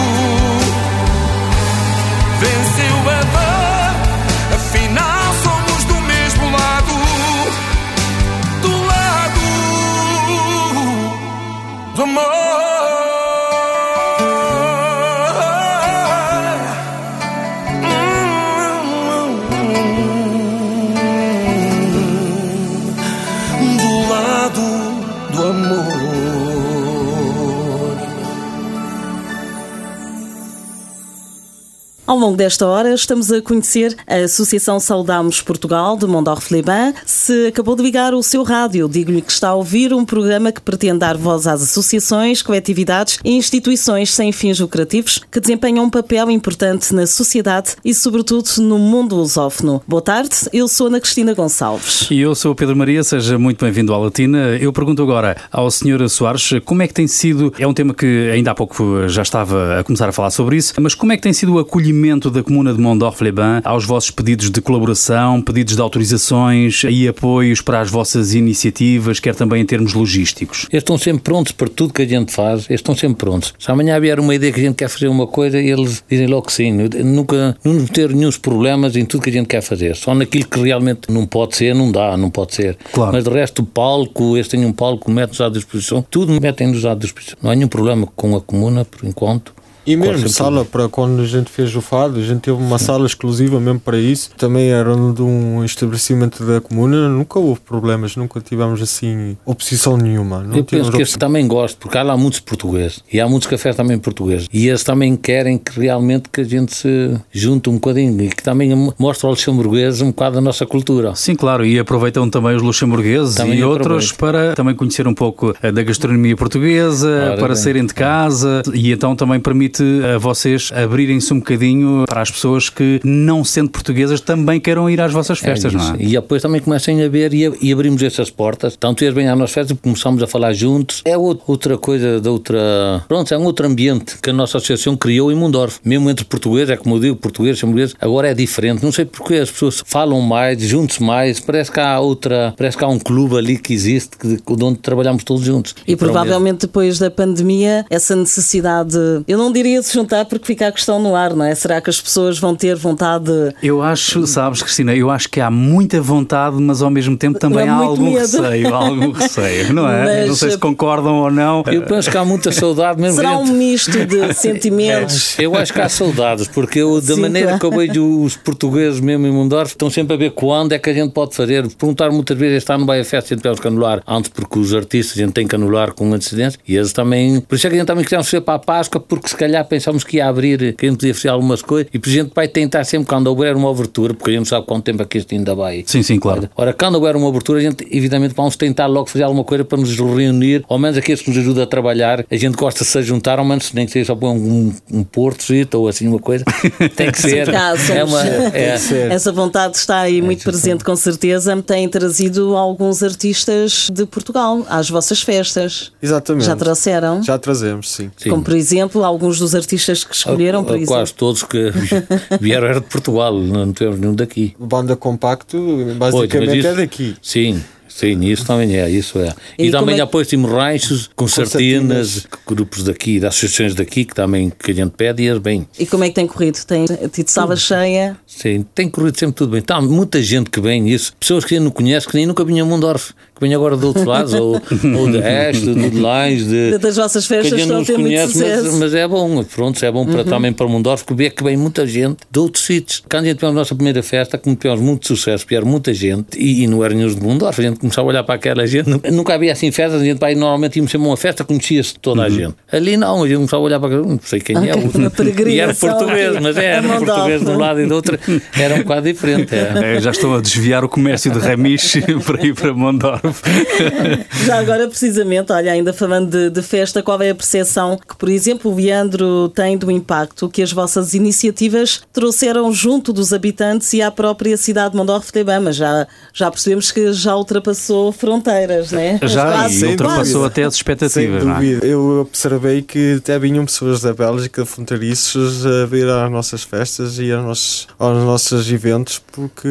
[32.27, 36.93] longo desta hora estamos a conhecer a Associação Saudamos Portugal de Mondorf-Leban.
[37.07, 40.61] Se acabou de ligar o seu rádio, digo-lhe que está a ouvir um programa que
[40.61, 46.29] pretende dar voz às associações, coletividades e instituições sem fins lucrativos que desempenham um papel
[46.29, 49.81] importante na sociedade e, sobretudo, no mundo lusófono.
[49.87, 52.09] Boa tarde, eu sou Ana Cristina Gonçalves.
[52.11, 54.57] E eu sou Pedro Maria, seja muito bem-vindo à Latina.
[54.61, 56.09] Eu pergunto agora ao Sr.
[56.09, 59.79] Soares como é que tem sido, é um tema que ainda há pouco já estava
[59.79, 62.43] a começar a falar sobre isso, mas como é que tem sido o acolhimento da
[62.43, 67.91] comuna de Mondorf-Leban aos vossos pedidos de colaboração, pedidos de autorizações e apoios para as
[67.91, 70.67] vossas iniciativas, quer também em termos logísticos?
[70.71, 73.55] Eles estão sempre prontos para tudo que a gente faz, eles estão sempre prontos.
[73.59, 76.47] Se amanhã vier uma ideia que a gente quer fazer uma coisa, eles dizem logo
[76.47, 76.73] que sim.
[77.05, 79.97] Nunca não ter nenhum problemas em tudo que a gente quer fazer.
[79.97, 82.77] Só naquilo que realmente não pode ser, não dá, não pode ser.
[82.93, 83.13] Claro.
[83.13, 86.95] Mas de resto, o palco, este tem um palco, mete-nos à disposição, tudo metem-nos à
[86.95, 87.37] disposição.
[87.43, 89.55] Não há nenhum problema com a comuna, por enquanto.
[89.87, 93.07] E mesmo sala para quando a gente fez o fado, a gente teve uma sala
[93.07, 94.31] exclusiva mesmo para isso.
[94.37, 100.43] Também era de um estabelecimento da comuna, nunca houve problemas, nunca tivemos assim oposição nenhuma.
[100.43, 103.49] Não Eu penso que eles também gostam, porque há lá muitos portugueses e há muitos
[103.49, 104.49] cafés também portugueses.
[104.53, 108.43] E eles também querem que realmente que a gente se junte um bocadinho e que
[108.43, 111.15] também mostre aos luxemburgueses um bocado a nossa cultura.
[111.15, 115.55] Sim, claro, e aproveitam também os luxemburgueses Também e outros para também conhecer um pouco
[115.63, 117.57] eh, da gastronomia portuguesa, Ora para bem.
[117.57, 122.69] saírem de casa e então também permite a vocês abrirem-se um bocadinho para as pessoas
[122.69, 125.97] que, não sendo portuguesas, também queiram ir às vossas festas, É não é?
[126.01, 128.77] E depois também comecem a ver e, e abrimos essas portas.
[128.77, 131.03] Tanto eles vêm às nossas festas, começamos a falar juntos.
[131.05, 133.05] É ou- outra coisa, da outra.
[133.09, 135.79] Pronto, é um outro ambiente que a nossa associação criou em Mundorf.
[135.85, 138.83] Mesmo entre portugueses, é como eu digo, portugueses, portugueses, agora é diferente.
[138.83, 141.41] Não sei porque as pessoas falam mais, juntos mais.
[141.41, 142.55] Parece que há outra.
[142.57, 145.75] Parece que há um clube ali que existe, que, de onde trabalhamos todos juntos.
[145.87, 150.25] E para o provavelmente depois da pandemia, essa necessidade, eu não diria de se juntar
[150.25, 151.55] porque fica a questão no ar, não é?
[151.55, 155.41] Será que as pessoas vão ter vontade de Eu acho, sabes, Cristina, eu acho que
[155.41, 158.19] há muita vontade, mas ao mesmo tempo também há muito algum medo.
[158.19, 160.05] receio, há algum receio, não é?
[160.05, 161.65] Mas, não sei se eh, concordam ou não.
[161.67, 163.17] Eu penso que há muita saudade mesmo.
[163.17, 165.39] Será um misto de sentimentos.
[165.39, 167.61] Eu acho que há saudades, porque eu, da Sim, maneira claro.
[167.61, 170.91] que eu vejo os portugueses mesmo em Mundorf, estão sempre a ver quando é que
[170.91, 171.67] a gente pode fazer.
[171.75, 174.75] Perguntar muitas vezes, está no Baia Festa, a gente temos que anular antes, porque os
[174.75, 177.41] artistas a gente tem que anular com antecedência, e eles também.
[177.41, 179.56] Por isso é que a gente também queríamos fazer para a Páscoa, porque se calhar
[179.65, 182.49] pensamos que ia abrir, que a gente podia fazer algumas coisas, e a gente vai
[182.49, 185.35] tentar sempre quando houver uma abertura, porque a gente sabe quanto tempo é que isto
[185.35, 185.85] ainda vai.
[185.87, 186.49] Sim, sim, claro.
[186.57, 189.79] Ora, quando houver uma abertura, a gente, evidentemente, vamos tentar logo fazer alguma coisa para
[189.79, 192.25] nos reunir, ao menos aqueles que nos ajudam a trabalhar.
[192.31, 195.05] A gente gosta de se juntar, ao menos nem que seja só para um, um
[195.05, 195.37] porto
[195.75, 196.45] ou assim uma coisa.
[196.97, 197.47] Tem que ser.
[197.47, 198.79] Somos- é uma, é,
[199.11, 201.57] Essa vontade está aí muito presente, com certeza.
[201.63, 205.93] Têm trazido alguns artistas de Portugal às vossas festas.
[206.03, 206.47] Exatamente.
[206.47, 207.23] Já trouxeram?
[207.23, 208.11] Já trazemos, sim.
[208.17, 208.31] sim.
[208.31, 210.95] Como, por exemplo, alguns dos artistas que escolheram, por exemplo.
[210.95, 211.71] Quase todos que
[212.41, 214.55] vieram era de Portugal, não tivemos nenhum daqui.
[214.59, 215.59] Banda Compacto,
[215.97, 217.17] basicamente mas isso- é daqui.
[217.23, 217.63] Sim.
[217.89, 219.33] Sim, isso também é, isso é.
[219.59, 224.51] E, E também é- depois temos ranchos, concertinas, grupos daqui, das associações daqui, que também
[224.51, 225.67] que a gente pede e eles bem.
[225.79, 226.59] E como é que tem corrido?
[226.67, 228.17] Tem tido sala cheia?
[228.27, 229.63] Sim, tem corrido sempre tudo bem.
[229.63, 232.45] Tá, muita gente que vem isso, pessoas que a gente não conhece, que nem nunca
[232.45, 236.47] vinha a Mundorf, que vem agora de outros lados, ou, ou de Este, de Lines,
[236.49, 236.79] de.
[236.87, 238.79] Das vossas que a festas gente estão não a ter muito conhece, mas, sucesso.
[238.79, 241.87] mas é bom, pronto, é bom para, também para Mundorf, que vê que vem muita
[241.87, 243.03] gente de outros sítios.
[243.11, 246.39] Quando a gente tivemos a nossa primeira festa, como tivemos muito sucesso, vieram muita gente,
[246.39, 248.89] e, e não eram nenhum de Mundorf, a gente começava a olhar para aquela gente,
[249.13, 252.23] nunca, havia assim festas, a gente vai, normalmente íamos sempre a uma festa, conhecia-se toda
[252.23, 252.55] a gente.
[252.73, 255.51] Ali não, a gente começava a olhar para aquela, não sei quem é, Ok, uma
[255.51, 257.05] e era português, mas a era Mundorf.
[257.07, 258.19] português de um lado e do outro,
[258.59, 259.55] era um bocado diferente.
[259.55, 259.97] É.
[259.97, 263.26] Eh, Já estou a desviar o comércio de Ramiche para ir para Mondorf.
[264.45, 268.29] Já agora, precisamente, olha, ainda falando de, de festa, qual é a percepção que, por
[268.29, 274.03] exemplo, o Leandro tem do impacto que as vossas iniciativas trouxeram junto dos habitantes e
[274.03, 275.73] à própria cidade de Mondorf de Bama?
[275.73, 279.19] Já, já percebemos que já ultrapassou fronteiras, né?
[279.23, 280.47] Já, Quase, e sem ultrapassou dúvida.
[280.47, 281.55] até as Sem expectativas, não é?
[281.61, 281.87] dúvida.
[281.87, 287.31] Eu observei que até vinham pessoas da Bélgica, fronteiriços, a vir às nossas festas e
[287.33, 289.69] aos nossos, aos nossos eventos, porque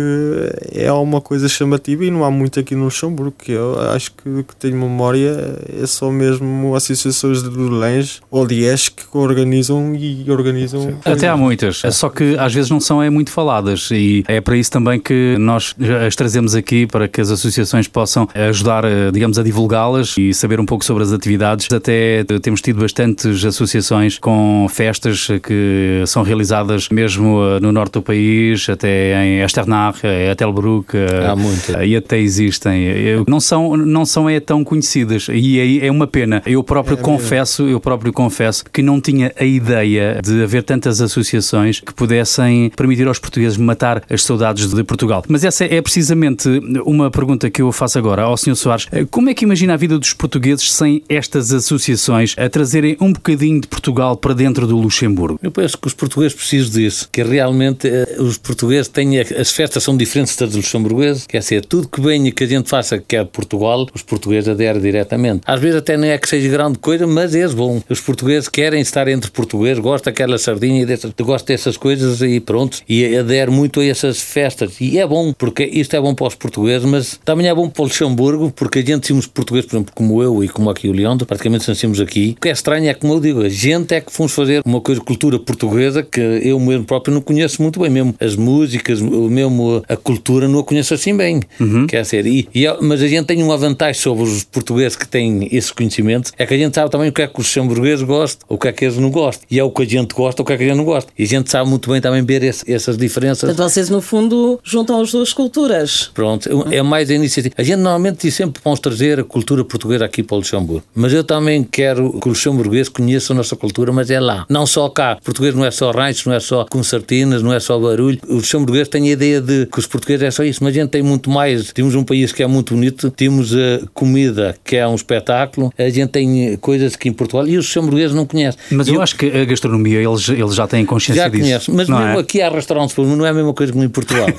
[0.72, 3.34] é uma coisa chamativa e não há muito aqui no Luxemburgo.
[3.46, 8.64] Que Eu acho que, que tenho memória, é só mesmo associações de Lange ou de
[8.64, 10.98] Esch que organizam e organizam.
[11.06, 14.58] Até há muitas, só que às vezes não são é muito faladas e é para
[14.58, 19.38] isso também que nós as trazemos aqui para que as associações possam ajudar, eh, digamos,
[19.38, 21.68] a divulgá-las e saber um pouco sobre as atividades.
[21.72, 27.94] Até eh, temos tido bastantes associações com festas que são realizadas mesmo eh, no norte
[27.94, 31.76] do país, até em Esternach, Etelbruck, eh, Há muitas.
[31.86, 33.24] e até existem.
[33.36, 36.42] Não são, não são é tão conhecidas e aí é uma pena.
[36.46, 41.02] Eu próprio É confesso, eu próprio confesso que não tinha a ideia de haver tantas
[41.02, 45.22] associações que pudessem permitir aos portugueses matar as saudades de Portugal.
[45.28, 46.48] Mas essa é precisamente
[46.86, 48.56] uma pergunta que eu faço agora ao Sr.
[48.56, 48.88] Soares.
[49.12, 53.60] Como é que imagina a vida dos portugueses sem estas associações a trazerem um bocadinho
[53.60, 55.38] de Portugal para dentro do Luxemburgo?
[55.44, 59.52] Eu penso que os portugueses precisam disso, que realmente eh, os portugueses têm, a- as
[59.52, 62.98] festas são diferentes das dos luxemburgueses, quer dizer, tudo que venha que a gente faça
[62.98, 65.42] que Portugal, os portugueses aderem diretamente.
[65.46, 67.82] Às vezes até não é que seja grande coisa, mas é bom.
[67.90, 72.40] Os portugueses querem estar entre portugueses, gostam daquela sardinha, e dessas, gostam dessas coisas e
[72.40, 74.76] pronto, e adere muito a essas festas.
[74.80, 77.82] E é bom, porque isto é bom para os portugueses, mas também é bom para
[77.82, 80.92] o Luxemburgo, porque a gente somos portugueses, por exemplo, como eu e como aqui o
[80.92, 82.36] Leandro, praticamente nascemos aqui.
[82.38, 84.82] O que é estranho é como eu digo, a gente é que fomos fazer uma
[84.82, 89.30] coisa, cultura portuguesa, que eu mesmo próprio não conheço muito bem, mesmo as músicas, o
[89.30, 91.42] mesmo a cultura, não a conheço assim bem.
[91.88, 95.48] Quer dizer, e, e mas a gente tem uma vantagem sobre os portugueses que têm
[95.52, 98.46] esse conhecimento, é que a gente sabe também o que é que os luxemburgueses gostam,
[98.50, 99.46] o que é que eles não gostam.
[99.50, 101.12] E é o que a gente gosta, o que é que a gente não gosta.
[101.18, 103.50] E a gente sabe muito bem também ver esse- essas diferenças.
[103.50, 106.10] Portanto, vocês, no fundo, juntam as duas culturas.
[106.14, 107.54] Pronto, é mais a iniciativa.
[107.58, 110.84] A gente normalmente diz sempre vamos trazer a cultura portuguesa aqui para o Luxemburgo.
[110.94, 114.46] Mas eu também quero que os luxemburgueses conheçam a nossa cultura, mas é lá.
[114.50, 115.18] Não só cá.
[115.24, 118.20] Português não é só ranchos, não é só concertinas, não é só barulho.
[118.28, 120.90] Os luxemburgueses têm a ideia de que os portugueses é só isso, mas a gente
[120.90, 121.72] tem muito mais.
[121.74, 125.90] Temos um país que é muito bonito, temos a comida que é um espetáculo, a
[125.90, 128.60] gente tem coisas que em Portugal e os luxemburgueses não conhecem.
[128.72, 131.44] Mas E eu acho que a gastronomia eles, eles já têm consciência já disso.
[131.44, 132.22] conheço, mas não mesmo é?
[132.22, 134.28] aqui há restaurantes, mas não é a mesma coisa que em Portugal.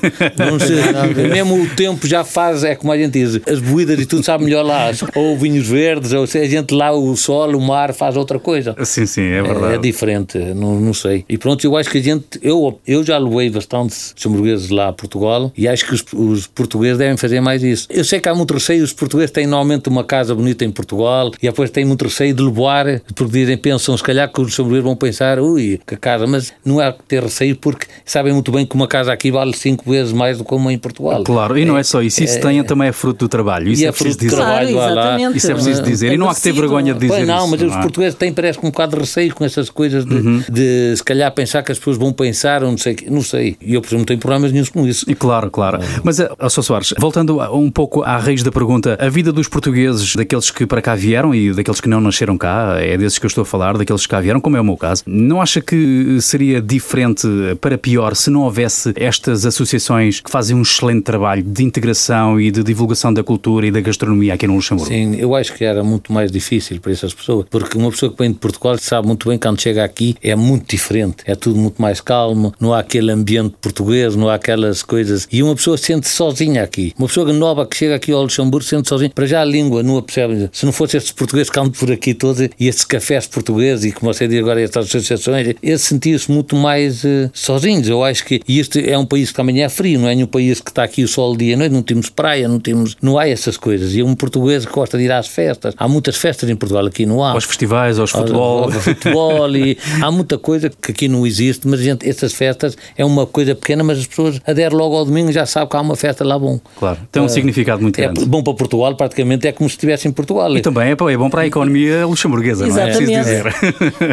[1.32, 4.44] Mesmo o tempo já faz, é como a gente diz, as bebidas e tudo sabe
[4.44, 4.90] melhor lá.
[5.14, 8.74] Ou vinhos verdes, ou se a gente lá, o sol, o mar faz outra coisa.
[8.84, 9.82] Sim, sim, é É, verdade.
[9.82, 11.24] diferente, não, não sei.
[11.28, 14.92] E pronto, eu acho que a gente, eu, eu já levei bastantes hamburgueses lá a
[14.92, 17.86] Portugal e acho que os, os portugueses devem fazer mais isso.
[17.90, 21.30] Eu sei que há muito receio, os portugueses têm normalmente uma casa bonita em Portugal
[21.42, 24.84] e depois têm muito receio de levar, porque dizem, pensam, se calhar que os hamburgueses
[24.84, 28.74] vão pensar, ui, que casa, mas não é ter receio porque sabem muito bem que
[28.74, 31.22] uma casa aqui vale cinco vezes mais do que uma em Portugal.
[31.24, 33.68] Claro, e não é só isso, isso tem, também é fruto do trabalho.
[33.70, 34.36] Isso E é, é preciso dizer.
[34.36, 35.20] trabalho, Claro, lá.
[35.34, 36.12] Isso é preciso dizer.
[36.12, 37.48] E não há que ter vergonha de dizer Pois não, isso.
[37.48, 37.82] mas os não é?
[37.82, 40.42] portugueses têm, parece que um bocado de receio com essas coisas de, Uhum.
[40.50, 43.56] de, se calhar pensar que as pessoas vão pensar ou não sei, não sei.
[43.60, 45.04] E eu, por exemplo, não tenho problemas nenhum com isso.
[45.08, 45.78] E Claro, claro.
[46.02, 46.62] Mas, eh, ó Sr.
[46.62, 50.80] Soares, voltando um pouco à raiz da pergunta, a vida dos portugueses, daqueles que para
[50.80, 53.76] cá vieram e daqueles que não nasceram cá, é desses que eu estou a falar,
[53.76, 57.26] daqueles que cá vieram, como é o meu caso, não acha que seria diferente
[57.60, 62.52] para pior se não houvesse estas associações que fazem um excelente trabalho de integração e
[62.52, 64.92] de divulgação da cultura e da gastronomia aqui no Luxemburgo?
[64.92, 68.18] Sim, eu acho que era muito mais difícil para essas pessoas, porque uma pessoa que
[68.18, 71.58] vem de Portugal sabe muito bem que quando chega aqui é muito diferente, é tudo
[71.58, 75.26] muito mais calmo, não há aquele ambiente português, não há aquelas coisas.
[75.32, 76.92] E uma pessoa sente sozinha aqui.
[76.96, 79.10] Uma pessoa nova que chega aqui ao Luxemburgo sente sozinha.
[79.14, 80.48] Para já a língua não a percebe.
[80.52, 83.92] Se não fosse estes portugueses que andam por aqui todos e estes cafés portugueses e
[83.92, 87.88] como você diz agora, estas associações, eles sentiam-se muito mais eh, sozinhos.
[87.88, 90.26] Eu acho que e este é um país que também é frio, não é um
[90.26, 93.18] país que está aqui o sol dia e noite, não temos praia, não temos, não
[93.18, 93.94] há essas coisas.
[93.94, 97.06] E um português que gosta de ir às festas, há muitas festas em Portugal, aqui
[97.06, 97.32] não há.
[97.32, 98.64] Aos festivais, aos futebol.
[98.64, 102.76] Ao- ao futebol e há muita coisa que aqui não existe, mas gente, essas festas
[102.96, 105.76] é uma coisa pequena, mas as pessoas aderem logo ao domingo e já sabem que
[105.76, 106.60] há uma festa lá bom.
[106.78, 108.15] Claro, tem um significado muito É grande.
[108.26, 110.56] Bom para Portugal, praticamente é como se estivesse em Portugal.
[110.56, 112.88] E também é, pa- é bom para a economia luxemburguesa, não é?
[112.88, 113.18] Exatamente.
[113.18, 113.54] dizer.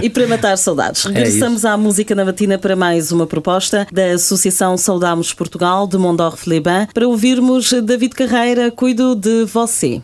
[0.04, 4.12] E para matar saudades, É regressamos à música na matina para mais uma proposta da
[4.14, 10.02] Associação Saudamos Portugal de Mondorf Leban para ouvirmos David Carreira, Cuido de Você.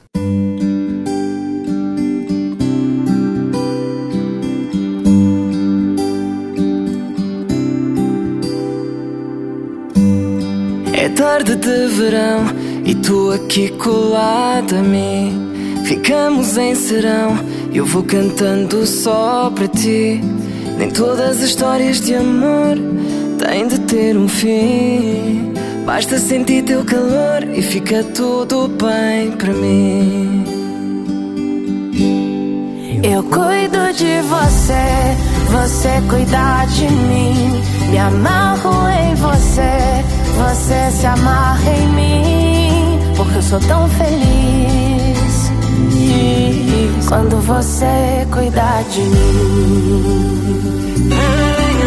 [10.94, 12.46] É tarde de verão
[12.86, 15.50] e tu aqui colada a mim.
[15.86, 17.38] Ficamos em serão,
[17.74, 20.22] eu vou cantando só para ti.
[20.78, 22.78] Nem todas as histórias de amor
[23.38, 25.54] têm de ter um fim.
[25.86, 30.44] Basta sentir teu calor e fica tudo bem para mim.
[33.04, 35.18] Eu cuido de você,
[35.52, 37.62] você cuida de mim.
[37.90, 40.04] Me amarro em você,
[40.38, 42.39] você se amarra em mim.
[43.20, 45.52] Porque eu sou tão feliz
[47.06, 50.40] quando você cuida de mim.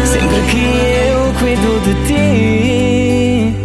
[0.05, 0.63] Sempre que
[1.09, 3.55] eu cuido de ti,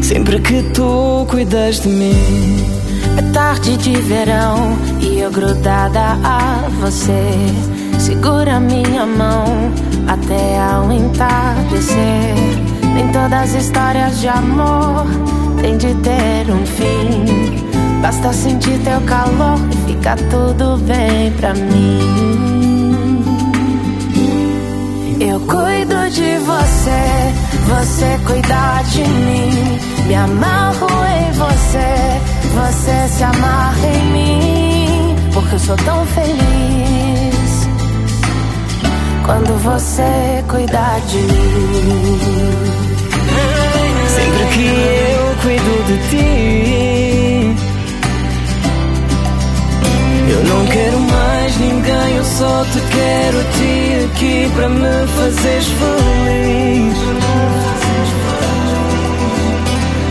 [0.00, 2.64] sempre que tu cuidas de mim.
[3.16, 7.32] É tarde de verão e eu grudada a você.
[7.98, 9.72] Segura minha mão
[10.06, 12.36] até ao entardecer.
[12.94, 15.04] Nem todas as histórias de amor
[15.60, 18.00] têm de ter um fim.
[18.00, 22.78] Basta sentir teu calor e fica tudo bem pra mim.
[25.20, 27.34] Eu cuido de você,
[27.66, 29.78] você cuida de mim.
[30.06, 32.20] Me amarro em você,
[32.54, 35.16] você se amarra em mim.
[35.32, 37.68] Porque eu sou tão feliz
[39.26, 42.18] quando você cuida de mim.
[44.08, 45.17] Sempre que eu
[46.08, 47.56] ti.
[50.30, 56.98] Eu não quero mais ninguém, eu só te quero ti aqui para me fazeres feliz.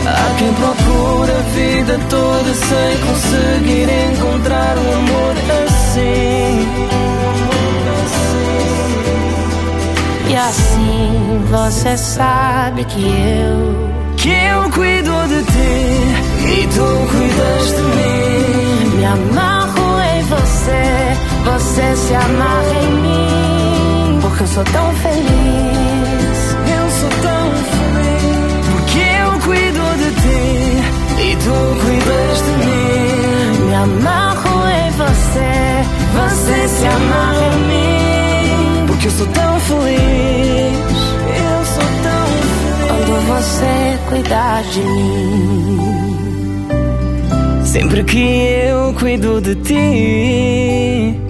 [0.06, 5.34] Há quem procura a vida toda sem conseguir encontrar um amor
[5.66, 6.68] assim.
[10.30, 15.74] E assim você sabe que eu que eu cuido de ti
[16.54, 18.96] e tu cuidas de mim.
[18.96, 20.82] Me amarro em você,
[21.44, 24.18] você se amarra em mim.
[24.20, 26.38] Porque eu sou tão feliz,
[26.78, 28.66] eu sou tão feliz.
[28.72, 30.42] Porque eu cuido de ti
[31.22, 33.66] e tu cuidas de mim.
[33.66, 35.50] Me amarro em você,
[36.18, 38.86] você se amarra em mim.
[38.88, 40.97] Porque eu sou tão feliz,
[43.28, 45.78] você cuidar de mim.
[47.62, 51.20] Sempre que eu cuido de ti,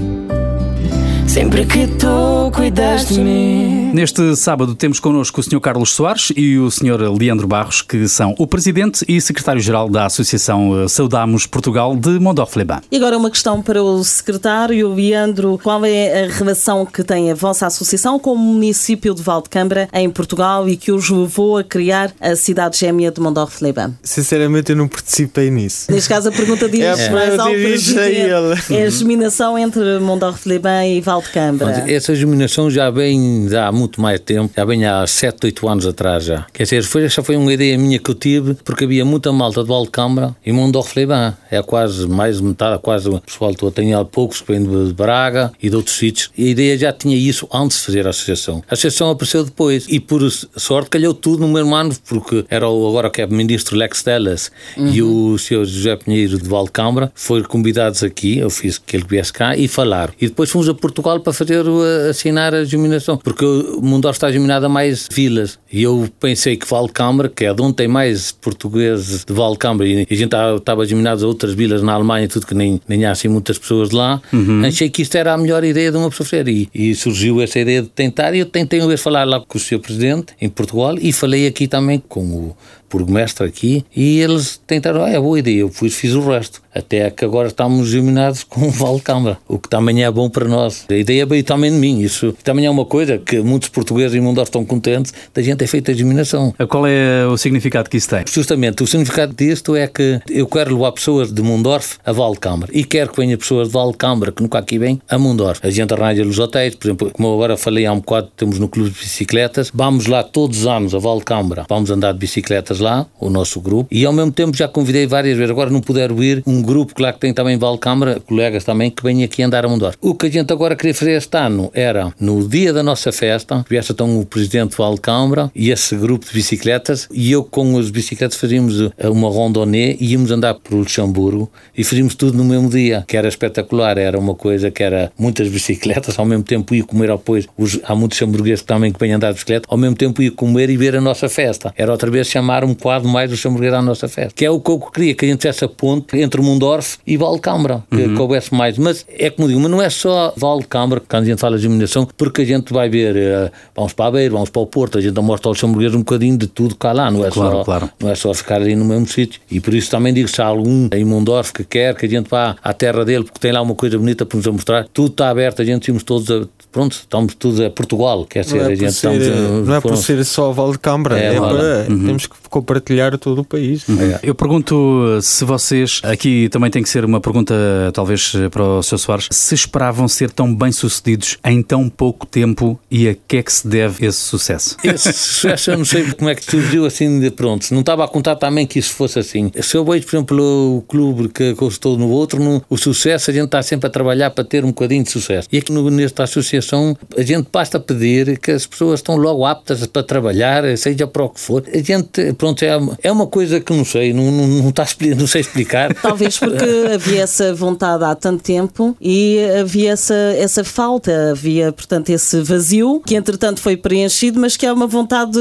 [1.26, 3.87] sempre que tu cuidas de mim.
[3.92, 5.60] Neste sábado temos connosco o Sr.
[5.60, 7.10] Carlos Soares e o Sr.
[7.18, 12.80] Leandro Barros, que são o Presidente e Secretário-Geral da Associação eh, Saudamos Portugal de Mondorf-Leban.
[12.92, 15.58] E agora uma questão para o secretário Leandro.
[15.62, 20.08] Qual é a relação que tem a vossa associação com o município de Valdecambra, em
[20.10, 23.94] Portugal, e que os levou a criar a cidade gêmea de Mondorf-Leban?
[24.02, 25.90] Sinceramente, eu não participei nisso.
[25.90, 28.72] Neste caso, a pergunta diz É, mais ao Presidente.
[28.72, 31.84] É a germinação entre Mondorf-Leban e Valdecambra.
[31.90, 36.24] Essa germinação já vem há muito mais tempo, já vem há 7, 8 anos atrás
[36.24, 36.46] já.
[36.52, 39.62] Quer dizer, foi, essa foi uma ideia minha que eu tive, porque havia muita malta
[39.62, 41.36] de Valdecambra e Mondorf-Leban.
[41.50, 43.72] É quase mais de metade, quase o pessoal todo.
[43.72, 46.30] Tem poucos que vêm de Braga e de outros sítios.
[46.36, 48.62] E a ideia já tinha isso antes de fazer a associação.
[48.68, 52.88] A associação apareceu depois e por sorte calhou tudo no mesmo ano, porque era o
[52.88, 58.02] agora que é ministro Lex Teles e o senhor José Pinheiro de Valdecambra foram convidados
[58.02, 60.12] aqui, eu fiz que ele viesse cá e falaram.
[60.20, 61.64] E depois fomos a Portugal para fazer
[62.08, 65.58] assinar a germinação, porque o Mundor está germinado a mais vilas.
[65.70, 70.06] E eu pensei que Valdecambra, que é de onde tem mais portugueses de Valdecambra, e
[70.10, 73.28] a gente estava germinado a outras vilas na Alemanha, tudo que nem, nem há assim
[73.28, 74.20] muitas pessoas de lá,
[74.66, 76.48] achei que isto era a melhor ideia de uma pessoa fazer.
[76.48, 79.58] E, e surgiu essa ideia de tentar, e eu tentei uma vez falar lá com
[79.58, 79.78] o Sr.
[79.78, 82.56] Presidente, em Portugal, e falei aqui também com o
[82.90, 86.62] burgomestre aqui, e eles tentaram, ah, é boa ideia, eu fui, fiz o resto.
[86.74, 90.84] Até que agora estamos germinados com o Valdecambra, o que também é bom para nós.
[90.88, 94.20] A ideia veio também de mim, isso também é uma coisa que muitos portugueses em
[94.20, 96.54] Mundor estão contentes da gente ter feito a germinação.
[96.68, 98.24] Qual é o significado que isso tem?
[98.30, 102.84] Justamente, o significado disto é que eu quero levar pessoas de Mundorf a Valdecambra e
[102.84, 105.60] quero que venham pessoas de Valdecambra, que nunca aqui vêm, a Mundorf.
[105.66, 108.68] A gente arranja nos hotéis, por exemplo, como agora falei há um bocado, temos no
[108.68, 113.06] clube de bicicletas, vamos lá todos os anos a Valdecambra, vamos andar de bicicletas lá,
[113.20, 116.42] o nosso grupo, e ao mesmo tempo já convidei várias vezes, agora não puderam ir,
[116.46, 119.64] um grupo que lá que tem também em Valdecambra, colegas também, que vêm aqui andar
[119.64, 119.96] a Mundorf.
[120.00, 123.64] O que a gente agora queria fazer este ano era, no dia da nossa festa,
[123.68, 127.90] viesse então o presidente de Valdecambra e esse grupo de bicicletas, e eu com as
[127.90, 132.68] bicicletas fazíamos eh, uma randonnée e íamos andar por Luxemburgo e fazíamos tudo no mesmo
[132.68, 136.84] dia, que era espetacular, era uma coisa que era muitas bicicletas, ao mesmo tempo ia
[136.84, 140.22] comer depois, os, há muitos hamburgueses também que vêm andar de bicicleta, ao mesmo tempo
[140.22, 141.72] ia comer e ver a nossa festa.
[141.76, 144.60] Era outra vez chamar um quadro mais os hamburgueses à nossa festa, que é o
[144.60, 148.54] que eu queria, que a gente fizesse a ponte entre Mundorf e Valdecambra, que coubesse
[148.54, 148.78] mais.
[148.78, 152.08] Mas é como digo, mas não é só Valdecambra, quando a gente fala de iluminação,
[152.16, 155.00] porque a gente vai ver, eh, vamos para a Beira, vamos para o Porto, a
[155.00, 157.90] gente mostra aos hamburgueses um bocadinho de tudo cá lá, não é, Claro, só, claro.
[158.00, 159.40] não é só ficar ali no mesmo sítio.
[159.50, 162.28] E por isso também digo, se há algum em Mundorf que quer que a gente
[162.28, 165.28] vá à terra dele, porque tem lá uma coisa bonita para nos mostrar, tudo está
[165.30, 168.72] aberto, a gente estamos todos a, pronto, estamos todos a Portugal, quer dizer, Não a
[168.72, 171.84] é, por gente ser, estamos a- não é por ser só Valdecambra, É, é, para,
[171.86, 173.84] temos que compartilhar todo o país.
[174.22, 177.54] Eu pergunto se vocês, aqui também tem que ser uma pergunta
[177.92, 178.98] talvez para o Sr.
[178.98, 183.52] Soares, se esperavam ser tão bem-sucedidos em tão pouco tempo e a que é que
[183.52, 184.76] se deve esse sucesso?
[184.82, 187.66] Esse sucesso eu não sei como é que surgiu assim de pronto.
[187.72, 189.50] Não estava a contar também que isso fosse assim.
[189.60, 193.30] Se eu vejo, por exemplo, o clube que eu estou no outro, no, o sucesso,
[193.30, 195.48] a gente está sempre a trabalhar para ter um bocadinho de sucesso.
[195.52, 199.86] E aqui no, nesta associação, a gente basta pedir que as pessoas estão logo aptas
[199.86, 201.64] para trabalhar, seja para o que for.
[201.72, 204.86] A gente, pronto, pronto, é, é uma coisa que não sei, não, não, não, está,
[205.16, 205.94] não sei explicar.
[206.00, 212.10] Talvez porque havia essa vontade há tanto tempo e havia essa, essa falta, havia, portanto,
[212.10, 215.38] esse vazio que entretanto foi preenchido, mas que é uma vontade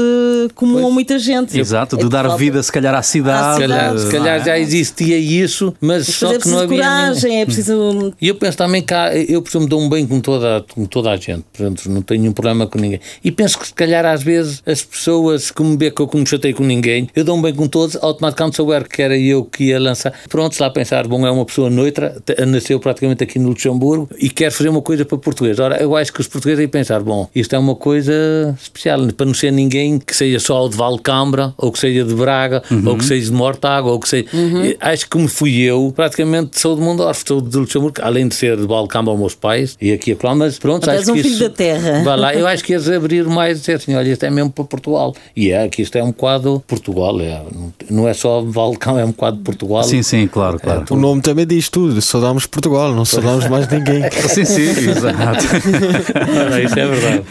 [0.54, 0.86] comum pois.
[0.86, 1.58] a muita gente.
[1.58, 2.38] Exato, de é dar falta...
[2.38, 3.54] vida se calhar à cidade.
[3.54, 6.78] Se calhar, se calhar já existia isso, mas, mas só é que não havia.
[6.78, 8.12] coragem, é preciso.
[8.20, 10.84] E eu penso também que há, eu, por exemplo, dou um bem com toda, com
[10.84, 13.00] toda a gente, portanto, não tenho nenhum problema com ninguém.
[13.22, 16.26] E penso que se calhar às vezes as pessoas que me vê que eu não
[16.26, 19.64] chatei com ninguém, eu dou um bem com todos, automaticamente souber que era eu que
[19.64, 20.12] ia lançar.
[20.28, 24.50] Pronto, lá pensar, bom, é uma pessoa neutra, nasceu praticamente aqui no Luxemburgo e quer
[24.50, 25.58] fazer uma coisa para português.
[25.58, 29.26] Ora, eu acho que os portugueses aí pensar, bom, isto é uma coisa especial, para
[29.26, 32.88] não ser ninguém que seja só de Valcambra, ou que seja de Braga, uhum.
[32.88, 34.26] ou que seja de Mortágua, ou que seja.
[34.32, 34.74] Uhum.
[34.80, 38.56] Acho que como fui eu, praticamente sou de Mondorf, sou de Luxemburgo, além de ser
[38.56, 41.34] de Valcambra aos meus pais, e aqui a mas pronto, acho és um que filho
[41.34, 42.02] isso, da terra.
[42.02, 44.50] Vai lá, eu acho que ias abrir mais e dizer assim, olha, isto é mesmo
[44.50, 45.14] para Portugal.
[45.34, 47.42] E é que isto é um quadro Portugal, é,
[47.90, 49.84] não é só Valcão, é um quadro Portugal.
[49.84, 50.84] Sim, sim, claro, claro.
[50.88, 54.10] É, o nome também diz tudo, só damos Portugal, não só damos mais ninguém.
[54.28, 55.44] sim, sim, exato.
[56.64, 57.24] isso é verdade.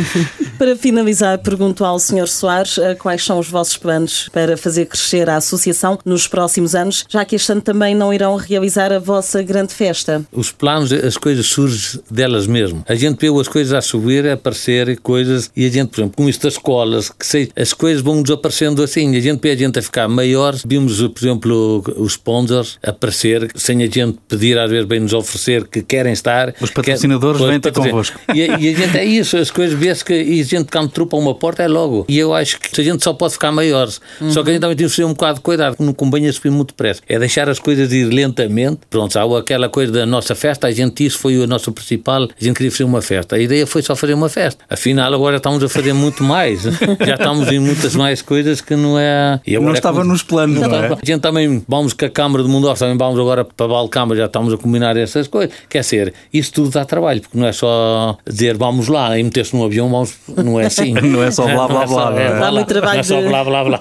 [0.58, 2.28] Para finalizar, pergunto ao Sr.
[2.28, 7.04] Soares eh, quais são os vossos planos para fazer crescer a associação nos próximos anos,
[7.08, 10.24] já que este ano também não irão realizar a vossa grande festa.
[10.32, 12.84] Os planos, as coisas surgem delas mesmo.
[12.88, 16.16] A gente vê as coisas a subir, a aparecer coisas, e a gente, por exemplo,
[16.16, 19.56] com isto das escolas, que sei, as coisas vão desaparecendo assim, a gente vê a
[19.56, 20.54] gente a ficar maior.
[20.66, 25.66] Vimos, por exemplo, os sponsors aparecer, sem a gente pedir, às vezes, bem nos oferecer
[25.66, 26.54] que querem estar.
[26.60, 28.20] Os patrocinadores quer, vêm ter convosco.
[28.34, 31.16] E, e, a gente é isso, as coisas vê-se que e a gente quando trupa
[31.16, 32.04] uma porta é logo.
[32.08, 33.88] E eu acho que a gente só pode ficar maior.
[34.20, 34.30] Uhum.
[34.30, 36.50] Só que a gente também tem que ter um bocado de cuidado, não convém subir
[36.50, 37.02] muito depressa.
[37.08, 38.80] É deixar as coisas ir lentamente.
[38.90, 42.44] Pronto, há aquela coisa da nossa festa, a gente isso foi o nosso principal, a
[42.44, 43.36] gente queria fazer uma festa.
[43.36, 44.64] A ideia foi só fazer uma festa.
[44.68, 46.62] Afinal, agora estamos a fazer muito mais.
[47.04, 49.40] Já estamos em muitas mais coisas que não é.
[49.46, 50.86] E não é estava nos planos, não, não é?
[50.92, 54.18] A gente também, vamos com a Câmara de Mundorf, também vamos agora para a Balcâmara,
[54.18, 55.54] já estamos a combinar essas coisas.
[55.68, 59.54] Quer dizer, isso tudo dá trabalho, porque não é só dizer vamos lá e meter-se
[59.54, 60.92] num avião, vamos, não é assim.
[61.02, 62.20] não é só blá blá blá.
[62.20, 63.80] É, Há muito trabalho é só blá blá blá.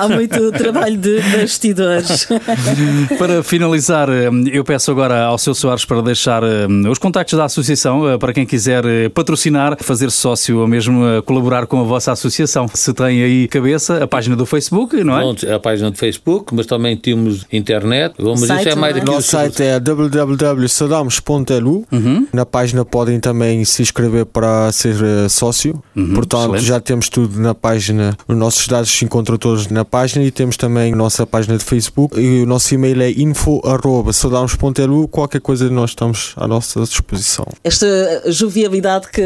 [0.00, 2.28] Há muito trabalho de bastidores.
[3.18, 4.08] para finalizar,
[4.52, 6.42] eu peço agora ao seu Soares para deixar
[6.90, 11.22] os contactos da associação eh, para quem quiser eh, patrocinar, fazer sócio ou mesmo eh,
[11.22, 12.66] colaborar com a vossa associação.
[12.72, 15.20] Se tem aí cabeça, a página do Facebook, não é?
[15.20, 18.14] Pronto, a página do Facebook, mas também temos internet.
[18.18, 19.04] Mas site, isso é mais aqui.
[19.04, 21.84] Nosso site é www.sadamos.lu.
[21.92, 22.26] Uhum.
[22.32, 24.96] Na página podem também se inscrever para ser
[25.28, 25.82] sócio.
[25.94, 26.14] Uhum.
[26.14, 26.64] Portanto, Excelente.
[26.64, 28.16] já temos tudo na página.
[28.26, 31.64] Os nossos dados se encontram todos na página e temos também a nossa página de
[31.64, 32.18] Facebook.
[32.18, 35.08] E o nosso e-mail é info.sadamos.lu.
[35.08, 37.46] Qualquer coisa nós estamos à nossa disposição.
[37.62, 37.86] Esta
[38.28, 39.20] jovialidade que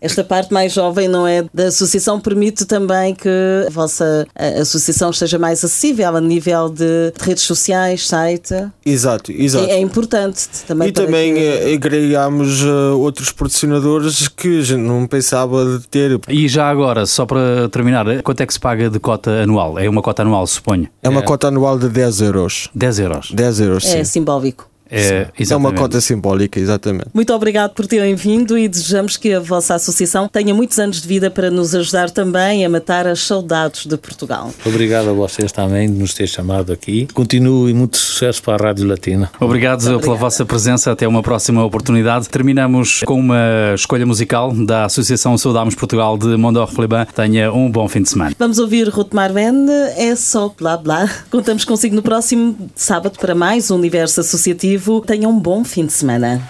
[0.00, 1.44] esta parte mais jovem, não é?
[1.52, 3.28] Da associação permite também que
[3.66, 4.26] a vossa
[4.60, 8.54] associação esteja mais acessível a nível de redes sociais, site.
[8.84, 9.66] Exato, exato.
[9.66, 10.88] É, é importante também.
[10.88, 11.40] E também que...
[11.40, 16.18] Eh, agregamos uh, outros patrocinadores que a gente não pensava de ter.
[16.28, 19.78] E já agora, só para terminar, quanto é que se paga de cota anual?
[19.78, 20.88] É uma cota anual, suponho?
[21.02, 21.24] É uma é.
[21.24, 22.68] cota anual de 10 euros.
[22.74, 23.30] 10 euros?
[23.32, 23.98] 10 euros, sim.
[23.98, 24.69] É simbólico.
[24.90, 27.06] É, é, uma cota simbólica, exatamente.
[27.14, 31.06] Muito obrigado por terem vindo e desejamos que a vossa associação tenha muitos anos de
[31.06, 34.52] vida para nos ajudar também a matar as saudades de Portugal.
[34.64, 37.06] Obrigado a vocês também de nos ter chamado aqui.
[37.14, 39.30] Continuo e muito sucesso para a Rádio Latina.
[39.38, 40.90] Obrigado pela vossa presença.
[40.90, 42.28] Até uma próxima oportunidade.
[42.28, 47.06] Terminamos com uma escolha musical da Associação Saudamos Portugal de Mondor-Fleban.
[47.14, 48.34] Tenha um bom fim de semana.
[48.38, 49.66] Vamos ouvir Ruth Marven.
[49.96, 51.08] É só blá blá.
[51.30, 55.92] Contamos consigo no próximo sábado para mais um Universo Associativo Tenha um bom fim de
[55.92, 56.40] semana.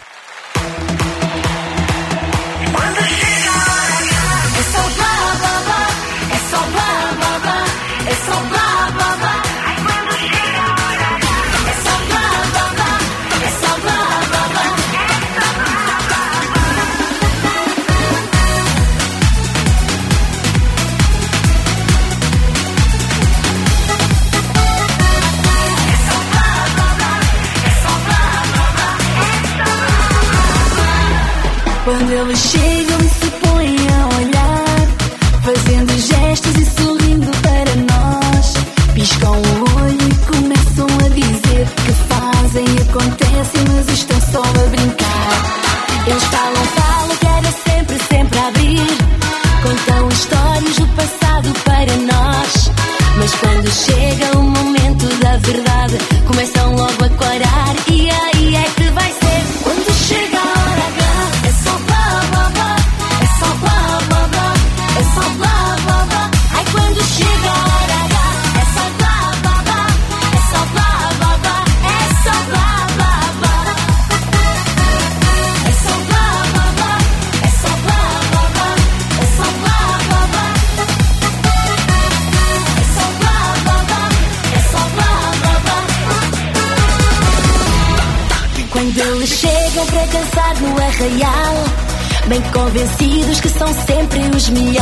[94.52, 94.79] me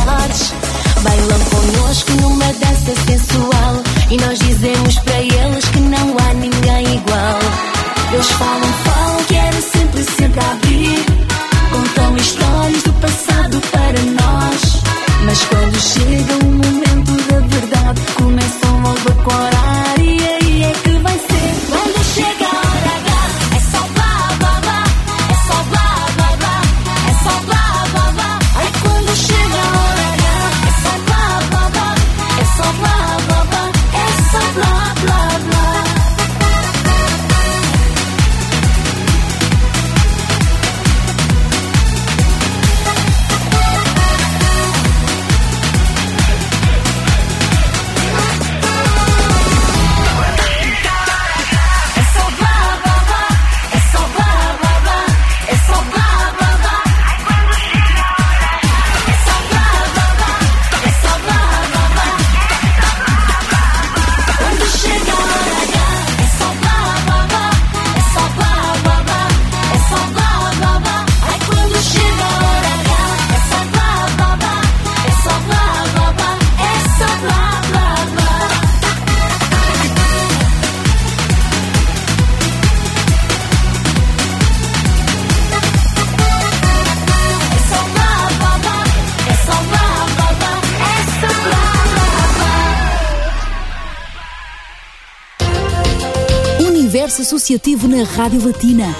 [97.49, 98.95] associativo na Rádio Latina.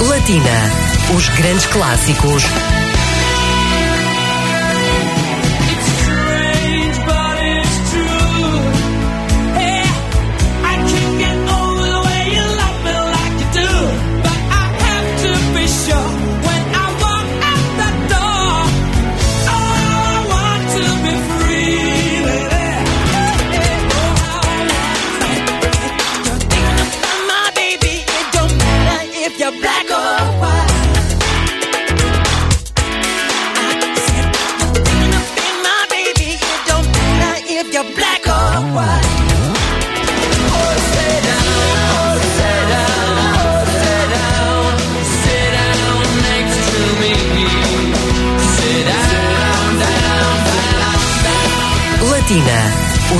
[0.00, 2.42] Latina, os grandes clássicos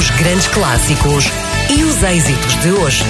[0.01, 1.31] os grandes clássicos
[1.69, 3.05] e os êxitos de hoje.